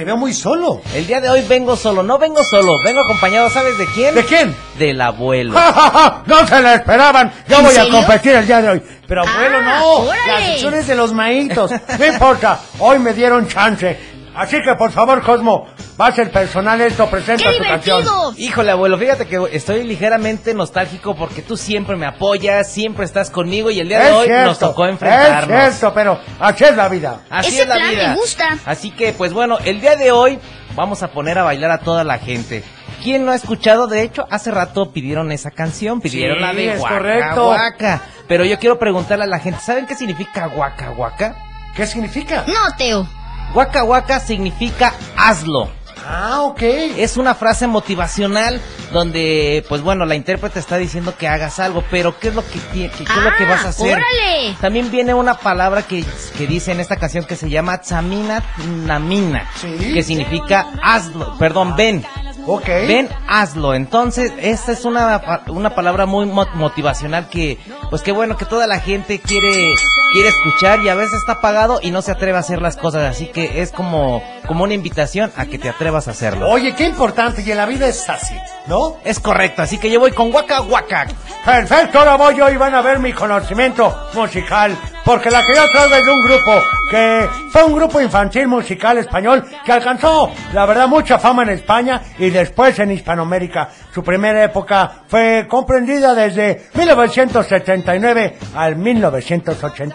te 0.00 0.06
veo 0.06 0.16
muy 0.16 0.32
solo. 0.32 0.80
El 0.94 1.06
día 1.06 1.20
de 1.20 1.28
hoy 1.28 1.42
vengo 1.46 1.76
solo. 1.76 2.02
No 2.02 2.16
vengo 2.16 2.42
solo, 2.42 2.72
vengo 2.82 3.02
acompañado, 3.02 3.50
¿sabes 3.50 3.76
de 3.76 3.84
quién? 3.94 4.14
¿De 4.14 4.24
quién? 4.24 4.56
Del 4.78 4.98
abuelo. 4.98 5.52
¡Ja, 5.52 5.72
ja, 5.74 5.90
ja! 5.90 6.22
No 6.24 6.46
se 6.46 6.62
la 6.62 6.76
esperaban. 6.76 7.30
Yo 7.46 7.58
¿En 7.58 7.64
voy 7.64 7.76
a 7.76 7.82
serio? 7.82 7.98
competir 7.98 8.32
el 8.32 8.46
día 8.46 8.62
de 8.62 8.70
hoy. 8.70 8.82
Pero 9.06 9.24
Ah, 9.26 9.30
bueno, 9.38 9.60
no. 9.60 9.86
órale. 10.08 10.26
Las 10.26 10.44
secciones 10.46 10.86
de 10.86 10.94
los 10.94 11.12
maitos. 11.12 11.70
No 11.98 12.06
importa. 12.06 12.58
Hoy 12.78 12.98
me 12.98 13.12
dieron 13.12 13.46
chance. 13.46 13.94
Así 14.34 14.56
que, 14.64 14.74
por 14.74 14.90
favor, 14.90 15.20
Cosmo, 15.20 15.68
va 16.00 16.06
a 16.06 16.12
ser 16.12 16.30
personal 16.30 16.80
esto. 16.80 17.06
Presenta 17.10 17.50
¡Qué 17.50 17.58
tu 17.58 17.64
canción. 17.64 18.04
Híjole, 18.38 18.70
abuelo, 18.70 18.96
fíjate 18.98 19.26
que 19.26 19.38
estoy 19.52 19.84
ligeramente 19.84 20.54
nostálgico 20.54 21.14
porque 21.14 21.42
tú 21.42 21.56
siempre 21.56 21.96
me 21.96 22.06
apoyas, 22.06 22.70
siempre 22.72 23.04
estás 23.04 23.30
conmigo 23.30 23.70
y 23.70 23.80
el 23.80 23.88
día 23.88 23.98
de 24.00 24.06
Es 24.08 24.12
hoy 24.14 24.26
cierto, 24.26 24.46
nos 24.46 24.58
tocó 24.58 24.86
Es 24.86 24.92
enfrentarnos. 24.92 25.46
cierto, 25.76 25.92
pero 25.94 26.18
así 26.38 26.64
es 26.64 26.76
la 26.76 26.88
vida. 26.88 27.20
Así 27.28 27.48
Ese 27.50 27.62
es 27.62 27.68
la 27.68 27.74
plan 27.74 27.86
me 27.88 27.94
vida. 27.94 28.14
gusta. 28.14 28.58
Así 28.64 28.90
que, 28.90 29.12
pues 29.12 29.32
bueno, 29.32 29.58
el 29.64 29.80
día 29.80 29.96
de 29.96 30.10
hoy 30.12 30.38
vamos 30.74 31.02
a 31.02 31.08
poner 31.12 31.38
a 31.38 31.42
bailar 31.42 31.70
a 31.70 31.78
toda 31.78 32.04
la 32.04 32.18
gente. 32.18 32.64
¿Quién 33.02 33.24
no 33.24 33.32
ha 33.32 33.34
escuchado? 33.34 33.86
De 33.86 34.02
hecho, 34.02 34.26
hace 34.30 34.50
rato 34.50 34.92
pidieron 34.92 35.32
esa 35.32 35.50
canción, 35.50 36.00
pidieron 36.00 36.36
Sí, 36.36 36.42
la 36.42 36.52
de 36.52 36.72
es 36.72 36.78
Guaca 36.80 36.94
correcto. 36.94 37.44
Guaca. 37.46 38.02
Pero 38.28 38.44
yo 38.44 38.58
quiero 38.58 38.78
preguntarle 38.78 39.24
a 39.24 39.26
la 39.26 39.38
gente, 39.38 39.58
¿saben 39.60 39.86
qué 39.86 39.94
significa 39.94 40.46
Guaca 40.48 40.90
Guaca? 40.90 41.34
¿Qué 41.74 41.86
significa? 41.86 42.44
No, 42.46 42.76
Teo. 42.76 43.08
Guaca 43.54 43.80
Guaca 43.82 44.20
significa 44.20 44.92
hazlo. 45.16 45.70
Ah, 46.06 46.42
ok. 46.42 46.62
Es 46.62 47.16
una 47.16 47.34
frase 47.34 47.66
motivacional 47.66 48.60
donde, 48.92 49.64
pues 49.68 49.82
bueno, 49.82 50.04
la 50.06 50.14
intérprete 50.14 50.58
está 50.58 50.76
diciendo 50.76 51.14
que 51.16 51.28
hagas 51.28 51.58
algo, 51.60 51.84
pero 51.90 52.18
¿qué 52.18 52.28
es 52.28 52.34
lo 52.34 52.42
que, 52.46 52.58
que- 52.72 52.90
qué 52.90 53.02
es 53.04 53.08
lo 53.24 53.36
que 53.36 53.44
Ah, 53.44 53.50
vas 53.50 53.64
a 53.64 53.68
hacer? 53.68 53.92
órale. 53.94 54.56
También 54.60 54.90
viene 54.90 55.14
una 55.14 55.34
palabra 55.34 55.82
que, 55.82 56.04
que 56.36 56.46
dice 56.46 56.72
en 56.72 56.80
esta 56.80 56.96
canción 56.96 57.24
que 57.24 57.36
se 57.36 57.48
llama 57.48 57.78
Tsamina 57.80 58.42
Namina, 58.86 59.48
Sí. 59.60 59.92
que 59.92 60.02
significa 60.02 60.66
hazlo, 60.82 61.36
perdón, 61.38 61.76
ven. 61.76 62.04
Ok. 62.46 62.66
Ven, 62.66 63.08
hazlo. 63.28 63.74
Entonces, 63.74 64.32
esta 64.40 64.72
es 64.72 64.84
una, 64.84 65.20
pa- 65.20 65.42
una 65.48 65.74
palabra 65.74 66.06
muy 66.06 66.24
mo- 66.26 66.48
motivacional 66.54 67.28
que, 67.28 67.58
pues 67.90 68.02
qué 68.02 68.12
bueno 68.12 68.36
que 68.36 68.46
toda 68.46 68.66
la 68.66 68.80
gente 68.80 69.20
quiere, 69.20 69.74
quiere 70.12 70.28
escuchar 70.28 70.80
y 70.80 70.88
a 70.88 70.94
veces 70.94 71.14
está 71.14 71.32
apagado 71.32 71.80
y 71.82 71.90
no 71.90 72.02
se 72.02 72.12
atreve 72.12 72.36
a 72.36 72.40
hacer 72.40 72.60
las 72.60 72.76
cosas. 72.76 73.02
Así 73.04 73.26
que 73.26 73.62
es 73.62 73.72
como, 73.72 74.22
como 74.46 74.64
una 74.64 74.74
invitación 74.74 75.32
a 75.36 75.46
que 75.46 75.58
te 75.58 75.68
atrevas 75.68 76.08
a 76.08 76.12
hacerlo. 76.12 76.48
Oye, 76.48 76.74
qué 76.74 76.84
importante. 76.84 77.42
Y 77.42 77.50
en 77.50 77.56
la 77.56 77.66
vida 77.66 77.86
es 77.86 78.08
así, 78.08 78.34
¿no? 78.66 78.96
Es 79.04 79.20
correcto, 79.20 79.62
así 79.62 79.78
que 79.78 79.90
yo 79.90 80.00
voy 80.00 80.12
con 80.12 80.32
Waka 80.32 80.62
Waka. 80.62 81.06
Perfecto, 81.44 81.98
ahora 81.98 82.16
voy 82.16 82.36
yo 82.36 82.50
y 82.50 82.56
van 82.56 82.74
a 82.74 82.82
ver 82.82 82.98
mi 82.98 83.12
conocimiento 83.12 83.94
musical. 84.14 84.76
Porque 85.04 85.30
la 85.30 85.44
que 85.44 85.54
yo 85.54 85.68
traigo 85.70 85.94
es 85.94 86.04
de 86.04 86.12
un 86.12 86.20
grupo 86.20 86.62
que 86.90 87.28
fue 87.50 87.64
un 87.64 87.74
grupo 87.74 88.00
infantil 88.00 88.48
musical 88.48 88.98
español 88.98 89.44
que 89.64 89.72
alcanzó, 89.72 90.30
la 90.52 90.66
verdad, 90.66 90.88
mucha 90.88 91.18
fama 91.18 91.42
en 91.44 91.50
España 91.50 92.02
y 92.18 92.30
después 92.30 92.78
en 92.78 92.90
Hispanoamérica. 92.90 93.70
Su 93.94 94.02
primera 94.02 94.44
época 94.44 95.02
fue 95.06 95.46
comprendida 95.48 96.14
desde 96.14 96.68
1979 96.74 98.38
al 98.54 98.76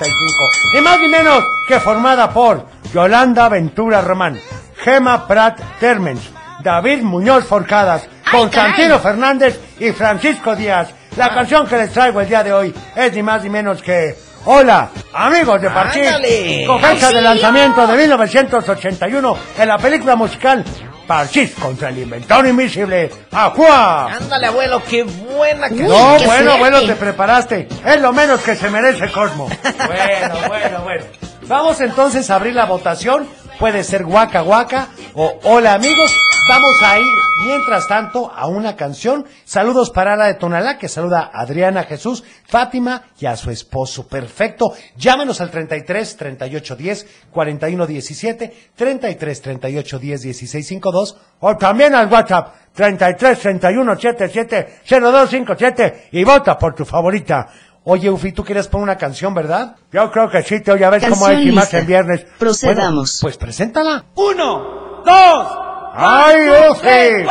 1985. 0.06 0.50
Ni 0.74 0.82
más 0.82 1.00
ni 1.00 1.08
menos 1.08 1.44
que 1.68 1.80
formada 1.80 2.30
por 2.30 2.66
Yolanda 2.94 3.50
Ventura 3.50 4.02
Román, 4.02 4.40
Gema 4.78 5.28
Prat 5.28 5.60
Termens, 5.80 6.30
David 6.64 7.02
Muñoz 7.02 7.46
Forcadas, 7.46 8.08
¡Ay, 8.26 8.32
Constantino! 8.32 9.00
Fernández 9.00 9.60
y 9.80 9.92
Francisco 9.92 10.56
Díaz. 10.56 10.90
La 11.18 11.34
canción 11.34 11.66
que 11.68 11.78
les 11.78 11.92
traigo 11.92 12.22
el 12.22 12.28
día 12.28 12.44
de 12.44 12.54
hoy 12.54 12.74
es 12.96 13.14
ni 13.14 13.24
más 13.24 13.44
ni 13.44 13.50
menos 13.50 13.82
que 13.82 14.16
Hola, 14.48 14.90
amigos 15.12 15.60
de 15.60 15.72
Parchís, 15.72 16.68
con 16.68 16.80
fecha 16.80 17.12
de 17.12 17.20
lanzamiento 17.20 17.88
de 17.88 17.98
1981 17.98 19.38
en 19.58 19.68
la 19.68 19.78
película 19.80 20.16
musical 20.16 20.64
Parchís 21.08 21.54
contra 21.60 21.90
el 21.90 22.00
inventor 22.00 22.46
invisible. 22.46 23.10
¡Ajua! 23.32 24.14
Ándale, 24.14 24.48
abuelo, 24.48 24.82
qué 24.88 25.04
buena 25.36 25.68
canción. 25.70 25.88
No, 25.90 26.18
Qué 26.18 26.26
bueno, 26.26 26.52
suerte. 26.52 26.60
bueno, 26.60 26.82
te 26.84 26.96
preparaste. 26.96 27.68
Es 27.86 28.02
lo 28.02 28.14
menos 28.14 28.42
que 28.42 28.56
se 28.56 28.70
merece 28.70 29.12
Cosmo. 29.12 29.48
Bueno, 29.88 30.36
bueno, 30.48 30.80
bueno. 30.84 31.04
Vamos 31.48 31.80
entonces 31.82 32.30
a 32.32 32.36
abrir 32.36 32.56
la 32.56 32.66
votación. 32.66 33.28
Puede 33.60 33.84
ser 33.84 34.04
Guaca 34.04 34.42
Guaca 34.42 34.88
o 35.14 35.40
Hola 35.44 35.74
amigos. 35.74 36.12
Vamos 36.50 36.82
a 36.84 37.00
ir, 37.00 37.06
mientras 37.44 37.88
tanto, 37.88 38.32
a 38.34 38.48
una 38.48 38.76
canción. 38.76 39.26
Saludos 39.44 39.90
para 39.90 40.16
la 40.16 40.28
de 40.28 40.36
Tonalá, 40.36 40.78
que 40.78 40.88
saluda 40.88 41.32
a 41.34 41.42
Adriana 41.42 41.84
Jesús, 41.84 42.24
Fátima 42.48 43.04
y 43.20 43.26
a 43.26 43.36
su 43.36 43.52
esposo. 43.52 44.08
Perfecto. 44.08 44.74
Llámenos 44.96 45.42
al 45.42 45.52
33 45.52 46.18
38 46.18 46.76
10 46.76 47.08
41 47.32 47.88
17, 47.88 48.54
33 48.76 49.42
38 49.42 50.00
10 50.00 50.22
16 50.22 50.68
52 50.68 51.18
O 51.40 51.58
también 51.58 51.96
al 51.96 52.12
WhatsApp 52.12 52.56
33 52.74 53.40
31 53.40 53.96
77 54.00 54.82
0257 54.88 56.10
y 56.12 56.24
vota 56.24 56.58
por 56.58 56.76
tu 56.76 56.86
favorita. 56.86 57.48
Oye, 57.88 58.10
Ufi, 58.10 58.32
tú 58.32 58.44
querías 58.44 58.68
poner 58.68 58.84
una 58.84 58.98
canción, 58.98 59.34
¿verdad? 59.36 59.76
Yo 59.92 60.10
creo 60.12 60.28
que 60.28 60.42
sí, 60.42 60.60
Teo, 60.60 60.76
ya 60.76 60.90
ves 60.90 61.06
cómo 61.08 61.28
hay 61.28 61.36
Canción 61.36 61.56
más 61.56 61.74
en 61.76 61.86
viernes. 61.86 62.26
Procedamos. 62.40 63.20
Bueno, 63.22 63.22
pues 63.22 63.38
preséntala. 63.38 64.06
Uno, 64.16 65.04
dos, 65.06 65.65
¡ay, 65.96 66.50
Ufi! 66.72 67.26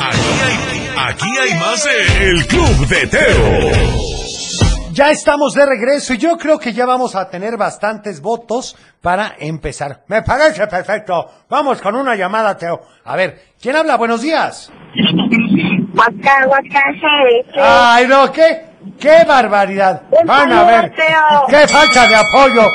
Aquí 0.00 0.28
hay, 0.42 0.90
aquí 0.98 1.38
hay 1.38 1.54
más 1.58 1.84
de 1.84 2.30
El 2.30 2.46
Club 2.46 2.86
de 2.88 3.06
Teo. 3.06 4.04
Ya 4.92 5.10
estamos 5.10 5.54
de 5.54 5.66
regreso 5.66 6.14
y 6.14 6.18
yo 6.18 6.36
creo 6.38 6.58
que 6.58 6.72
ya 6.72 6.86
vamos 6.86 7.16
a 7.16 7.28
tener 7.28 7.56
bastantes 7.56 8.20
votos 8.20 8.76
para 9.02 9.34
empezar. 9.38 10.04
Me 10.06 10.22
parece 10.22 10.66
perfecto. 10.68 11.28
Vamos 11.48 11.80
con 11.80 11.96
una 11.96 12.14
llamada, 12.14 12.56
Teo. 12.56 12.80
A 13.04 13.16
ver, 13.16 13.40
¿quién 13.60 13.74
habla? 13.74 13.96
Buenos 13.96 14.22
días. 14.22 14.70
Guaca, 15.92 16.46
guaca, 16.46 16.82
Ay, 17.56 18.06
no, 18.06 18.30
¿qué? 18.30 18.73
¡Qué 19.00 19.24
barbaridad! 19.26 20.02
Van 20.24 20.52
a 20.52 20.64
ver. 20.64 20.92
¡Qué 21.48 21.68
falta 21.68 22.06
de 22.08 22.16
apoyo! 22.16 22.68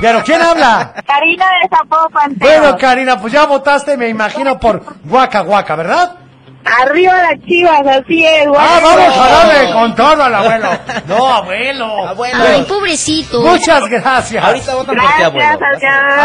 Pero 0.00 0.22
¿quién 0.24 0.40
habla? 0.40 0.94
Karina 1.06 1.46
de 1.62 1.68
Zapopan. 1.68 2.34
Bueno, 2.36 2.76
Karina, 2.78 3.20
pues 3.20 3.32
ya 3.32 3.46
votaste, 3.46 3.96
me 3.96 4.08
imagino, 4.08 4.58
por 4.58 4.82
Guaca 5.04 5.40
Guaca, 5.40 5.76
¿verdad? 5.76 6.16
Arriba 6.82 7.12
las 7.22 7.40
chivas, 7.46 7.80
así 7.86 8.26
es, 8.26 8.48
guaca. 8.48 8.64
¡Ah, 8.64 8.80
vamos 8.82 9.18
a 9.18 9.28
darle 9.28 9.72
con 9.72 9.94
todo 9.94 10.22
al 10.24 10.34
abuelo! 10.34 10.68
No, 11.06 11.28
abuelo. 11.32 12.08
Abuelo. 12.08 12.38
Ay, 12.44 12.62
pobrecito. 12.62 13.40
Muchas 13.40 13.88
gracias. 13.88 14.44
Ahorita 14.44 14.74
votan 14.74 14.96
por 14.96 15.16
ti, 15.16 15.22
abuelo. 15.22 15.58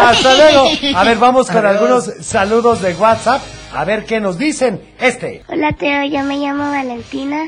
Hasta 0.08 0.34
luego. 0.34 0.68
A 0.96 1.04
ver, 1.04 1.18
vamos 1.18 1.48
con 1.48 1.64
Adiós. 1.64 1.72
algunos 1.82 2.06
saludos 2.26 2.82
de 2.82 2.94
WhatsApp. 2.96 3.42
A 3.76 3.86
ver 3.86 4.04
qué 4.06 4.20
nos 4.20 4.38
dicen. 4.40 4.82
Este. 5.00 5.44
Hola 5.48 5.74
Teo, 5.74 6.04
yo 6.06 6.24
me 6.24 6.38
llamo 6.38 6.72
Valentina 6.72 7.44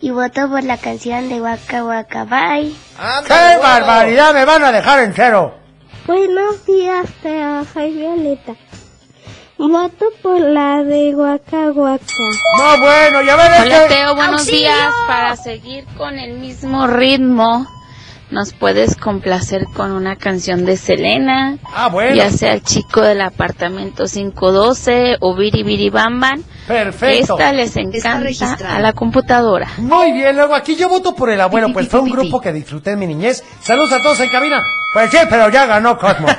y 0.00 0.10
voto 0.10 0.48
por 0.48 0.62
la 0.64 0.76
canción 0.78 1.28
de 1.28 1.40
Waka 1.40 1.84
Waka 1.84 2.24
Bye. 2.24 2.74
¡Qué 3.26 3.32
abuelo. 3.32 3.62
barbaridad! 3.62 4.34
¡Me 4.34 4.44
van 4.44 4.62
a 4.64 4.72
dejar 4.72 5.00
entero! 5.00 5.54
Buenos 6.06 6.64
días 6.66 7.06
Teo, 7.22 7.64
soy 7.72 7.92
Violeta. 7.92 8.54
Voto 9.58 10.06
por 10.22 10.40
la 10.40 10.84
de 10.84 11.14
Waka 11.16 11.72
Waka. 11.72 12.04
No, 12.58 12.78
bueno, 12.80 13.22
ya 13.22 13.36
ves 13.36 13.60
Hola 13.62 13.82
que... 13.88 13.94
Teo, 13.94 14.14
buenos 14.14 14.46
días. 14.46 14.92
Para 15.06 15.36
seguir 15.36 15.84
con 15.96 16.16
el 16.18 16.38
mismo 16.38 16.86
ritmo, 16.86 17.66
nos 18.30 18.52
puedes 18.52 18.94
complacer 18.96 19.64
con 19.74 19.90
una 19.90 20.14
canción 20.16 20.64
de 20.64 20.76
Selena, 20.76 21.58
Ah, 21.74 21.88
bueno. 21.88 22.14
ya 22.14 22.30
sea 22.30 22.52
el 22.52 22.62
chico 22.62 23.00
del 23.02 23.20
apartamento 23.20 24.04
512 24.06 25.16
o 25.20 25.34
Biri 25.34 25.64
Biri 25.64 25.90
Bam 25.90 26.20
Bam. 26.20 26.44
Perfecto. 26.68 27.32
Esta 27.32 27.52
les 27.52 27.74
encanta 27.76 28.76
a 28.76 28.78
la 28.78 28.92
computadora. 28.92 29.68
Muy 29.78 30.12
bien, 30.12 30.36
luego 30.36 30.54
aquí 30.54 30.76
yo 30.76 30.88
voto 30.88 31.14
por 31.14 31.30
el 31.30 31.40
abuelo, 31.40 31.72
pues 31.72 31.88
fue 31.88 32.00
un 32.00 32.10
grupo 32.10 32.40
que 32.40 32.52
disfruté 32.52 32.92
en 32.92 32.98
mi 32.98 33.06
niñez. 33.06 33.42
Saludos 33.60 33.92
a 33.92 34.02
todos 34.02 34.20
en 34.20 34.28
cabina. 34.28 34.62
Pues 34.92 35.10
sí, 35.10 35.18
pero 35.28 35.48
ya 35.48 35.66
ganó 35.66 35.98
Cosmo. 35.98 36.28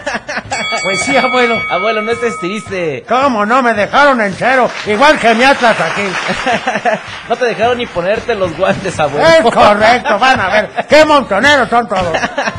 Pues 0.83 1.01
sí, 1.01 1.17
abuelo. 1.17 1.59
Abuelo, 1.69 2.01
no 2.01 2.11
estés 2.11 2.37
triste. 2.39 3.03
¿Cómo 3.07 3.45
no? 3.45 3.61
Me 3.61 3.73
dejaron 3.73 4.21
entero. 4.21 4.69
Igual 4.85 5.19
que 5.19 5.33
mi 5.33 5.43
Atlas 5.43 5.75
aquí. 5.79 6.03
no 7.29 7.35
te 7.35 7.45
dejaron 7.45 7.77
ni 7.77 7.85
ponerte 7.85 8.33
los 8.33 8.55
guantes, 8.55 8.97
abuelo. 8.97 9.27
Es 9.27 9.41
correcto, 9.53 10.17
van 10.17 10.39
a 10.39 10.49
ver. 10.49 10.69
¡Qué 10.87 11.03
montoneros 11.03 11.69
son 11.69 11.87
todos! 11.87 12.13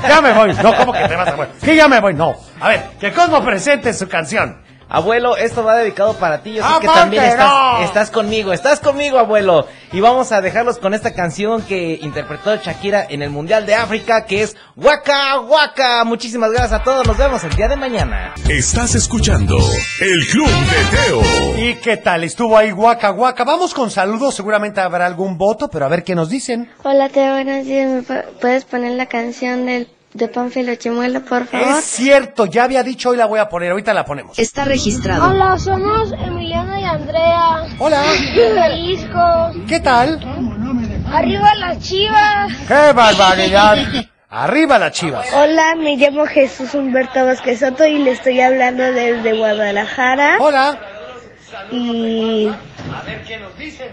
Ya 0.07 0.21
me 0.21 0.33
voy. 0.33 0.53
No, 0.63 0.75
¿cómo 0.77 0.93
que 0.93 1.09
te 1.09 1.17
vas, 1.17 1.29
abuelo? 1.29 1.53
Sí, 1.63 1.75
ya 1.75 1.89
me 1.89 2.01
voy. 2.01 2.13
No. 2.15 2.35
A 2.61 2.69
ver, 2.69 2.91
que 3.01 3.13
Cosmo 3.13 3.43
presente 3.43 3.93
su 3.95 4.07
canción. 4.07 4.61
Abuelo, 4.91 5.37
esto 5.37 5.63
va 5.63 5.77
dedicado 5.77 6.15
para 6.15 6.43
ti. 6.43 6.55
Yo 6.55 6.63
sé 6.65 6.69
que 6.81 6.87
¡Aparte, 6.87 7.01
también 7.01 7.23
estás, 7.25 7.81
estás 7.85 8.11
conmigo. 8.11 8.53
Estás 8.53 8.81
conmigo, 8.81 9.19
abuelo. 9.19 9.67
Y 9.93 10.01
vamos 10.01 10.33
a 10.33 10.41
dejarlos 10.41 10.79
con 10.79 10.95
esta 10.95 11.15
canción 11.15 11.63
que 11.63 11.99
interpretó 12.03 12.57
Shakira 12.57 13.07
en 13.09 13.23
el 13.23 13.31
Mundial 13.31 13.67
de 13.67 13.77
África, 13.77 14.25
que 14.27 14.43
es 14.43 14.57
Waka 14.77 15.41
Waka. 15.41 16.03
Muchísimas 16.05 16.51
gracias 16.51 16.73
a 16.81 16.83
todos. 16.83 17.07
Nos 17.07 17.17
vemos 17.17 17.43
el 17.45 17.55
día 17.55 17.69
de 17.69 17.77
mañana. 17.77 18.35
Estás 18.49 18.97
escuchando 18.97 19.57
El 20.01 20.27
Club 20.27 20.49
de 20.49 20.97
Teo. 20.97 21.59
¿Y 21.69 21.75
qué 21.77 21.97
tal? 21.97 22.25
Estuvo 22.25 22.59
ahí 22.59 22.73
Guaca 22.73 23.11
Guaca. 23.11 23.45
Vamos 23.45 23.73
con 23.75 23.91
saludos. 23.93 24.35
Seguramente 24.35 24.81
habrá 24.81 25.07
algún 25.07 25.39
voto, 25.39 25.69
pero 25.71 25.87
a 25.87 25.89
ver 25.89 26.03
qué 26.03 26.17
nos 26.17 26.29
dicen. 26.29 26.69
Hola 26.83 27.09
Teo, 27.09 27.35
buenos 27.35 27.65
días. 27.65 27.91
¿Me 27.91 28.03
pu- 28.03 28.25
puedes 28.41 28.65
poner 28.65 28.93
la 28.93 29.07
canción 29.07 29.67
del, 29.67 29.89
de 30.13 30.29
Pánfilo 30.29 30.75
Chimuelo, 30.75 31.25
por 31.25 31.47
favor? 31.47 31.69
Es 31.69 31.85
cierto, 31.85 32.47
ya 32.47 32.65
había 32.65 32.83
dicho, 32.83 33.11
hoy 33.11 33.17
la 33.17 33.27
voy 33.27 33.39
a 33.39 33.49
poner. 33.49 33.71
Ahorita 33.71 33.95
la 33.95 34.05
ponemos. 34.05 34.39
Está 34.39 34.65
registrado. 34.65 35.31
Hola, 35.31 35.59
somos 35.59 36.13
Emiliano 36.13 36.79
y 36.79 36.85
Andrea. 36.85 37.67
Hola. 37.79 38.03
Jalisco. 38.55 39.53
¿Qué 39.69 39.81
tal? 39.81 40.21
Arriba 41.13 41.55
las 41.57 41.79
chivas. 41.81 42.53
¡Qué 42.67 42.93
barbaridad! 42.93 43.79
Arriba 44.33 44.79
las 44.79 44.93
chivas. 44.93 45.27
Hola, 45.35 45.75
me 45.75 45.97
llamo 45.97 46.25
Jesús 46.25 46.75
Humberto 46.75 47.27
Vázquez 47.27 47.59
Soto 47.59 47.85
y 47.85 47.99
le 47.99 48.13
estoy 48.13 48.41
hablando 48.41 48.85
desde 48.85 49.37
Guadalajara. 49.37 50.37
Hola. 50.39 50.79
Y, 51.73 52.51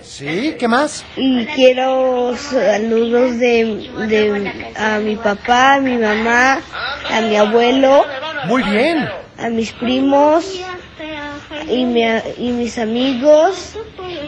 ¿Sí? 0.02 0.56
¿Qué 0.60 0.67
más? 0.67 1.06
y 1.15 1.46
quiero 1.48 2.36
saludos 2.38 3.39
de, 3.39 3.89
de 4.08 4.74
a 4.76 5.00
mi 5.00 5.15
papá, 5.15 5.76
a 5.76 5.80
mi 5.80 5.98
mamá, 5.98 6.60
a 7.12 7.22
mi 7.22 7.36
abuelo, 7.36 8.06
Muy 8.46 8.63
bien. 8.63 9.08
a 9.38 9.50
mis 9.50 9.72
primos 9.74 10.60
y, 11.70 11.86
mi- 11.86 12.04
y 12.38 12.52
mis 12.52 12.78
amigos. 12.78 13.76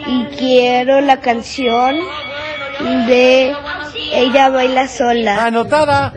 Y 0.06 0.24
quiero 0.36 1.00
la 1.00 1.20
canción 1.20 1.96
de 3.06 3.54
Ella 4.12 4.48
baila 4.48 4.88
sola. 4.88 5.44
Anotada. 5.46 6.12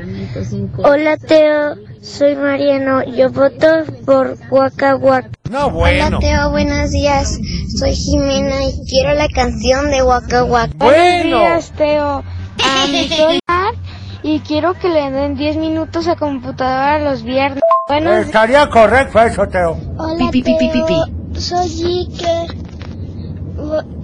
Hola 0.84 1.18
Teo, 1.18 1.76
soy 2.02 2.36
Mariano. 2.36 3.04
Yo 3.04 3.30
voto 3.30 3.84
por 4.06 4.38
Waka 4.50 4.96
Waka. 4.96 5.30
No, 5.54 5.70
bueno. 5.70 6.08
Hola 6.08 6.20
Teo, 6.20 6.50
buenos 6.50 6.90
días. 6.90 7.40
Soy 7.78 7.94
Jimena 7.94 8.64
y 8.64 8.74
quiero 8.90 9.14
la 9.14 9.28
canción 9.28 9.92
de 9.92 10.02
Waka 10.02 10.44
Waka. 10.46 10.74
Bueno. 10.78 11.38
Buenos 11.38 11.42
días 11.42 11.72
Teo. 11.78 12.24
A 12.64 12.88
mi 12.88 13.08
solar 13.08 13.76
y 14.24 14.40
quiero 14.40 14.74
que 14.74 14.90
le 14.90 15.12
den 15.12 15.36
10 15.36 15.58
minutos 15.58 16.08
a 16.08 16.16
computadora 16.16 16.98
los 16.98 17.22
viernes. 17.22 17.62
Buenos 17.88 18.26
Estaría 18.26 18.68
correcto 18.68 19.22
eso, 19.22 19.48
Teo. 19.48 19.78
Hola 19.96 20.32
Pi, 20.32 20.42
pi, 20.42 20.42
pi, 20.42 20.58
pi, 20.58 20.70
pi. 20.72 20.86
Teo. 20.88 21.40
Soy 21.40 22.08
Ike. 22.10 22.48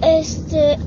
Este 0.02 0.78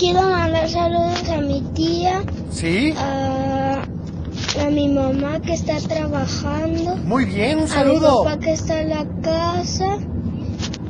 quiero 0.00 0.22
mandar 0.22 0.68
saludos 0.68 1.28
a 1.30 1.40
mi 1.40 1.60
tía, 1.74 2.24
¿Sí? 2.50 2.92
a, 2.98 3.84
a 4.60 4.70
mi 4.70 4.88
mamá 4.88 5.40
que 5.40 5.52
está 5.54 5.76
trabajando. 5.80 6.96
Muy 6.96 7.24
bien, 7.24 7.58
un 7.58 7.62
A 7.64 7.66
mi 7.66 7.70
saludo. 7.70 8.24
papá 8.24 8.38
que 8.38 8.52
está 8.52 8.80
en 8.80 8.88
la 8.90 9.04
casa 9.22 9.98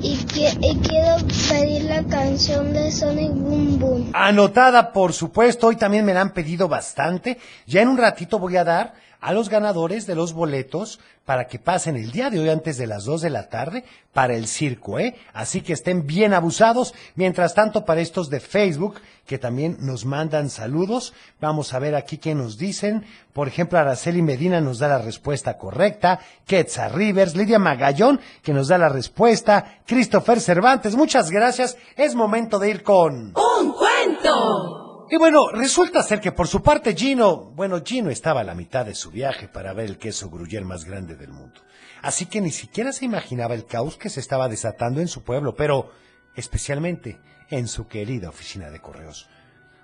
y, 0.03 0.17
qui- 0.27 0.59
y 0.61 0.77
quiero 0.79 1.17
pedir 1.49 1.85
la 1.85 2.03
canción 2.05 2.73
de 2.73 2.91
Sonic 2.93 3.33
Boom 3.33 3.79
Boom. 3.79 4.11
Anotada, 4.15 4.93
por 4.93 5.13
supuesto. 5.13 5.67
Hoy 5.69 5.77
también 5.77 6.05
me 6.05 6.15
la 6.15 6.21
han 6.21 6.31
pedido 6.33 6.69
bastante. 6.69 7.39
Ya 7.67 7.83
en 7.83 7.89
un 7.89 7.99
ratito 7.99 8.39
voy 8.39 8.57
a 8.57 8.65
dar 8.65 8.95
a 9.21 9.33
los 9.33 9.49
ganadores 9.49 10.07
de 10.07 10.15
los 10.15 10.33
boletos 10.33 11.01
para 11.25 11.49
que 11.49 11.59
pasen 11.59 11.97
el 11.97 12.13
día 12.13 12.31
de 12.31 12.39
hoy 12.39 12.49
antes 12.49 12.79
de 12.79 12.87
las 12.87 13.05
2 13.05 13.21
de 13.21 13.31
la 13.31 13.49
tarde 13.49 13.85
para 14.13 14.35
el 14.35 14.47
circo, 14.47 14.99
¿eh? 14.99 15.17
Así 15.35 15.61
que 15.61 15.73
estén 15.73 16.07
bien 16.07 16.33
abusados. 16.33 16.95
Mientras 17.17 17.53
tanto, 17.53 17.85
para 17.85 18.01
estos 18.01 18.31
de 18.31 18.39
Facebook, 18.41 19.01
que 19.27 19.37
también 19.37 19.77
nos 19.81 20.05
mandan 20.05 20.49
saludos, 20.51 21.13
vamos 21.41 21.75
a 21.75 21.81
ver 21.81 21.97
aquí 21.97 22.19
qué 22.19 22.35
nos 22.35 22.57
dicen. 22.59 23.05
Por 23.33 23.49
ejemplo, 23.49 23.79
Araceli 23.79 24.23
Medina 24.23 24.61
nos 24.61 24.79
da 24.79 24.89
la 24.89 24.99
respuesta 24.99 25.59
correcta. 25.59 26.21
Quetzal 26.47 26.93
Rivers, 26.93 27.35
Lidia 27.35 27.59
Magallón, 27.59 28.21
que 28.43 28.55
nos 28.55 28.69
da 28.69 28.79
la 28.79 28.89
respuesta. 28.89 29.81
Christopher 29.85 30.41
Cervantes, 30.41 30.95
muchas 30.95 31.31
gracias. 31.31 31.77
Es 31.97 32.15
momento 32.15 32.61
de 32.61 32.71
ir 32.71 32.83
con... 32.85 33.35
¡Un 33.35 33.73
cuento! 33.73 34.86
Y 35.09 35.17
bueno, 35.19 35.51
resulta 35.53 36.03
ser 36.03 36.21
que 36.21 36.33
por 36.33 36.49
su 36.49 36.63
parte 36.63 36.95
Gino, 36.97 37.37
bueno, 37.37 37.81
Gino 37.85 38.11
estaba 38.11 38.41
a 38.41 38.45
la 38.45 38.57
mitad 38.57 38.85
de 38.85 38.95
su 38.95 39.13
viaje 39.13 39.47
para 39.47 39.73
ver 39.73 39.87
el 39.87 39.99
queso 39.99 40.29
gruyer 40.29 40.65
más 40.65 40.85
grande 40.85 41.15
del 41.15 41.31
mundo. 41.31 41.61
Así 42.03 42.27
que 42.27 42.41
ni 42.41 42.51
siquiera 42.51 42.93
se 42.93 43.05
imaginaba 43.05 43.55
el 43.55 43.67
caos 43.67 43.97
que 43.97 44.11
se 44.11 44.19
estaba 44.19 44.49
desatando 44.49 45.01
en 45.01 45.07
su 45.07 45.23
pueblo, 45.23 45.55
pero 45.55 45.93
especialmente 46.35 47.21
en 47.51 47.69
su 47.69 47.87
querida 47.87 48.29
oficina 48.29 48.69
de 48.71 48.81
correos. 48.81 49.29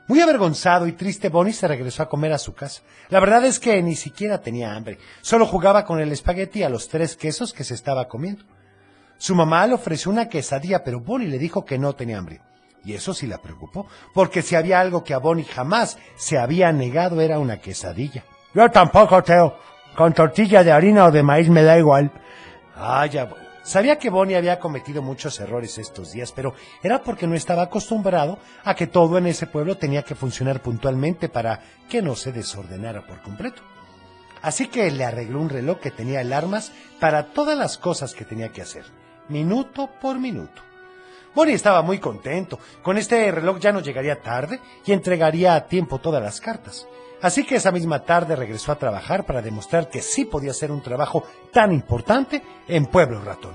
Muy 0.09 0.21
avergonzado 0.21 0.89
y 0.89 0.93
triste, 0.93 1.29
Bonnie 1.29 1.53
se 1.53 1.69
regresó 1.69 2.03
a 2.03 2.09
comer 2.09 2.33
a 2.33 2.39
su 2.39 2.53
casa. 2.53 2.83
La 3.09 3.21
verdad 3.21 3.45
es 3.45 3.61
que 3.61 3.81
ni 3.81 3.95
siquiera 3.95 4.41
tenía 4.41 4.75
hambre, 4.75 4.99
solo 5.21 5.47
jugaba 5.47 5.85
con 5.85 6.01
el 6.01 6.11
espagueti 6.11 6.65
a 6.65 6.69
los 6.69 6.89
tres 6.89 7.17
quesos 7.17 7.53
que 7.53 7.63
se 7.63 7.75
estaba 7.75 8.09
comiendo. 8.09 8.45
Su 9.19 9.37
mamá 9.37 9.65
le 9.69 9.75
ofreció 9.75 10.11
una 10.11 10.29
quesadilla, 10.29 10.83
pero 10.83 10.99
Bonnie 10.99 11.29
le 11.29 11.39
dijo 11.39 11.65
que 11.65 11.79
no 11.79 11.95
tenía 11.95 12.19
hambre. 12.19 12.41
Y 12.85 12.95
eso 12.95 13.15
sí 13.15 13.27
la 13.27 13.39
preocupó, 13.39 13.87
porque 14.13 14.43
si 14.43 14.57
había 14.57 14.81
algo 14.81 15.05
que 15.05 15.15
a 15.15 15.19
Bonnie 15.19 15.45
jamás 15.45 15.99
se 16.17 16.39
había 16.39 16.73
negado 16.73 17.21
era 17.21 17.39
una 17.39 17.59
quesadilla. 17.59 18.25
Yo 18.55 18.71
tampoco, 18.71 19.23
Teo. 19.23 19.57
Con 19.97 20.13
tortilla 20.15 20.65
de 20.65 20.73
harina 20.73 21.07
o 21.07 21.11
de 21.11 21.23
maíz 21.23 21.49
me 21.49 21.63
da 21.63 21.79
igual. 21.79 22.11
Ah, 22.75 23.07
ya 23.07 23.27
voy. 23.27 23.39
Sabía 23.63 23.97
que 23.97 24.11
Bonnie 24.11 24.37
había 24.37 24.59
cometido 24.59 25.03
muchos 25.03 25.39
errores 25.39 25.79
estos 25.79 26.11
días, 26.11 26.33
pero 26.33 26.55
era 26.83 27.03
porque 27.03 27.29
no 27.29 27.37
estaba 27.37 27.63
acostumbrado 27.63 28.39
a 28.65 28.75
que 28.75 28.89
todo 28.89 29.19
en 29.19 29.29
ese 29.29 29.47
pueblo 29.47 29.77
tenía 29.77 30.03
que 30.03 30.17
funcionar 30.17 30.61
puntualmente 30.61 31.29
para 31.29 31.61
que 31.89 32.03
no 32.03 32.17
se 32.17 32.33
desordenara 32.33 33.07
por 33.07 33.23
completo. 33.23 33.63
Así 34.43 34.67
que 34.67 34.91
le 34.91 35.05
arregló 35.05 35.41
un 35.41 35.49
reloj 35.49 35.79
que 35.79 35.93
tenía 35.93 36.21
alarmas 36.21 36.73
para 36.99 37.27
todas 37.27 37.57
las 37.57 37.79
cosas 37.79 38.15
que 38.15 38.25
tenía 38.25 38.49
que 38.49 38.63
hacer, 38.63 38.85
minuto 39.29 39.89
por 40.01 40.19
minuto. 40.19 40.72
Bonnie 41.35 41.55
estaba 41.55 41.83
muy 41.83 41.99
contento. 41.99 42.59
Con 42.83 42.99
este 42.99 43.31
reloj 43.31 43.59
ya 43.59 43.73
no 43.73 43.81
llegaría 43.81 44.21
tarde 44.21 44.61
y 44.85 44.93
entregaría 44.93 45.55
a 45.55 45.67
tiempo 45.67 45.99
todas 45.99 46.23
las 46.23 46.41
cartas. 46.41 46.87
Así 47.23 47.45
que 47.45 47.57
esa 47.57 47.71
misma 47.71 48.01
tarde 48.05 48.37
regresó 48.37 48.73
a 48.73 48.79
trabajar 48.79 49.25
para 49.25 49.43
demostrar 49.43 49.89
que 49.89 50.03
sí 50.03 50.25
podía 50.25 50.51
hacer 50.51 50.73
un 50.73 50.83
trabajo 50.83 51.25
tan 51.53 51.73
importante 51.73 52.43
en 52.67 52.87
Pueblo 52.87 53.23
Ratón. 53.23 53.55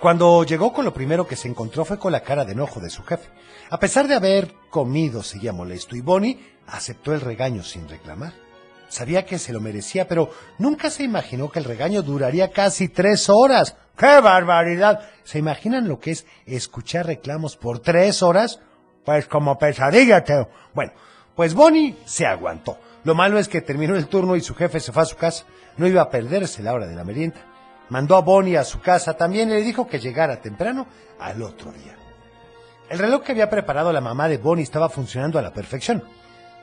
Cuando 0.00 0.44
llegó 0.44 0.72
con 0.72 0.84
lo 0.84 0.94
primero 0.94 1.26
que 1.26 1.34
se 1.34 1.48
encontró 1.48 1.84
fue 1.84 1.98
con 1.98 2.12
la 2.12 2.20
cara 2.20 2.44
de 2.44 2.52
enojo 2.52 2.78
de 2.78 2.90
su 2.90 3.02
jefe. 3.02 3.30
A 3.70 3.80
pesar 3.80 4.06
de 4.06 4.14
haber 4.14 4.54
comido, 4.70 5.22
seguía 5.22 5.52
molesto 5.52 5.96
y 5.96 6.02
Bonnie 6.02 6.38
aceptó 6.66 7.12
el 7.12 7.20
regaño 7.20 7.62
sin 7.62 7.88
reclamar. 7.88 8.43
Sabía 8.94 9.26
que 9.26 9.40
se 9.40 9.52
lo 9.52 9.60
merecía, 9.60 10.06
pero 10.06 10.30
nunca 10.56 10.88
se 10.88 11.02
imaginó 11.02 11.50
que 11.50 11.58
el 11.58 11.64
regaño 11.64 12.00
duraría 12.02 12.52
casi 12.52 12.86
tres 12.86 13.28
horas. 13.28 13.76
¡Qué 13.98 14.20
barbaridad! 14.20 15.00
¿Se 15.24 15.40
imaginan 15.40 15.88
lo 15.88 15.98
que 15.98 16.12
es 16.12 16.26
escuchar 16.46 17.06
reclamos 17.06 17.56
por 17.56 17.80
tres 17.80 18.22
horas? 18.22 18.60
Pues 19.04 19.26
como 19.26 19.58
pesadilla, 19.58 20.22
Teo. 20.22 20.48
Bueno, 20.74 20.92
pues 21.34 21.54
Bonnie 21.54 21.96
se 22.04 22.24
aguantó. 22.24 22.78
Lo 23.02 23.16
malo 23.16 23.36
es 23.40 23.48
que 23.48 23.62
terminó 23.62 23.96
el 23.96 24.06
turno 24.06 24.36
y 24.36 24.40
su 24.40 24.54
jefe 24.54 24.78
se 24.78 24.92
fue 24.92 25.02
a 25.02 25.06
su 25.06 25.16
casa. 25.16 25.44
No 25.76 25.88
iba 25.88 26.00
a 26.00 26.08
perderse 26.08 26.62
la 26.62 26.72
hora 26.72 26.86
de 26.86 26.94
la 26.94 27.02
merienda. 27.02 27.40
Mandó 27.88 28.14
a 28.14 28.20
Bonnie 28.20 28.56
a 28.56 28.62
su 28.62 28.80
casa 28.80 29.14
también 29.14 29.48
y 29.48 29.54
le 29.54 29.62
dijo 29.62 29.88
que 29.88 29.98
llegara 29.98 30.40
temprano 30.40 30.86
al 31.18 31.42
otro 31.42 31.72
día. 31.72 31.96
El 32.88 33.00
reloj 33.00 33.24
que 33.24 33.32
había 33.32 33.50
preparado 33.50 33.92
la 33.92 34.00
mamá 34.00 34.28
de 34.28 34.38
Bonnie 34.38 34.62
estaba 34.62 34.88
funcionando 34.88 35.36
a 35.36 35.42
la 35.42 35.52
perfección. 35.52 36.04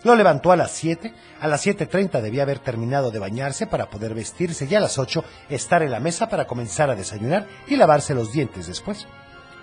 Lo 0.04 0.16
levantó 0.16 0.52
a 0.52 0.56
las 0.56 0.72
7, 0.72 1.14
a 1.40 1.48
las 1.48 1.66
7.30 1.66 2.22
debía 2.22 2.42
haber 2.42 2.60
terminado 2.60 3.12
de 3.12 3.20
bañarse 3.20 3.68
para 3.68 3.90
poder 3.90 4.16
vestirse 4.16 4.68
y 4.70 4.74
a 4.74 4.80
las 4.80 4.98
8 4.98 5.24
estar 5.50 5.84
en 5.84 5.92
la 5.92 6.00
mesa 6.00 6.28
para 6.28 6.48
comenzar 6.48 6.90
a 6.90 6.96
desayunar 6.96 7.48
y 7.68 7.76
lavarse 7.76 8.16
los 8.16 8.32
dientes 8.32 8.66
después. 8.66 9.06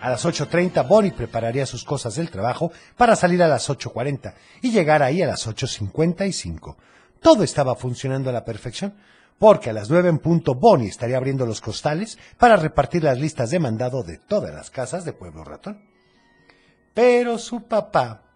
A 0.00 0.10
las 0.10 0.24
8.30 0.24 0.86
Bonnie 0.86 1.10
prepararía 1.10 1.66
sus 1.66 1.84
cosas 1.84 2.14
del 2.14 2.30
trabajo 2.30 2.70
para 2.96 3.16
salir 3.16 3.42
a 3.42 3.48
las 3.48 3.68
8.40 3.68 4.34
y 4.62 4.70
llegar 4.70 5.02
ahí 5.02 5.22
a 5.22 5.26
las 5.26 5.48
8.55. 5.48 6.76
Todo 7.20 7.42
estaba 7.42 7.74
funcionando 7.74 8.30
a 8.30 8.32
la 8.32 8.44
perfección, 8.44 8.94
porque 9.40 9.70
a 9.70 9.72
las 9.72 9.90
9 9.90 10.08
en 10.08 10.18
punto 10.18 10.54
Bonnie 10.54 10.88
estaría 10.88 11.16
abriendo 11.16 11.46
los 11.46 11.60
costales 11.60 12.16
para 12.38 12.54
repartir 12.54 13.02
las 13.02 13.18
listas 13.18 13.50
de 13.50 13.58
mandado 13.58 14.04
de 14.04 14.18
todas 14.18 14.54
las 14.54 14.70
casas 14.70 15.04
de 15.04 15.12
Pueblo 15.12 15.42
Ratón. 15.42 15.82
Pero 16.94 17.38
su 17.38 17.62
papá 17.62 18.27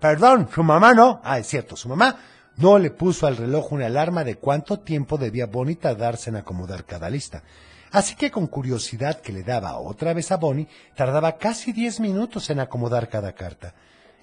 Perdón, 0.00 0.48
su 0.52 0.62
mamá 0.62 0.94
no. 0.94 1.20
Ah, 1.24 1.38
es 1.38 1.46
cierto, 1.46 1.76
su 1.76 1.88
mamá 1.88 2.16
no 2.56 2.78
le 2.78 2.90
puso 2.90 3.26
al 3.26 3.36
reloj 3.36 3.72
una 3.72 3.86
alarma 3.86 4.24
de 4.24 4.36
cuánto 4.36 4.80
tiempo 4.80 5.18
debía 5.18 5.46
Bonnie 5.46 5.76
tardarse 5.76 6.30
en 6.30 6.36
acomodar 6.36 6.84
cada 6.84 7.10
lista. 7.10 7.42
Así 7.90 8.14
que 8.16 8.30
con 8.30 8.46
curiosidad 8.46 9.20
que 9.20 9.32
le 9.32 9.42
daba 9.42 9.78
otra 9.78 10.12
vez 10.12 10.30
a 10.30 10.36
Bonnie, 10.36 10.68
tardaba 10.94 11.36
casi 11.36 11.72
diez 11.72 12.00
minutos 12.00 12.50
en 12.50 12.60
acomodar 12.60 13.08
cada 13.08 13.32
carta. 13.32 13.74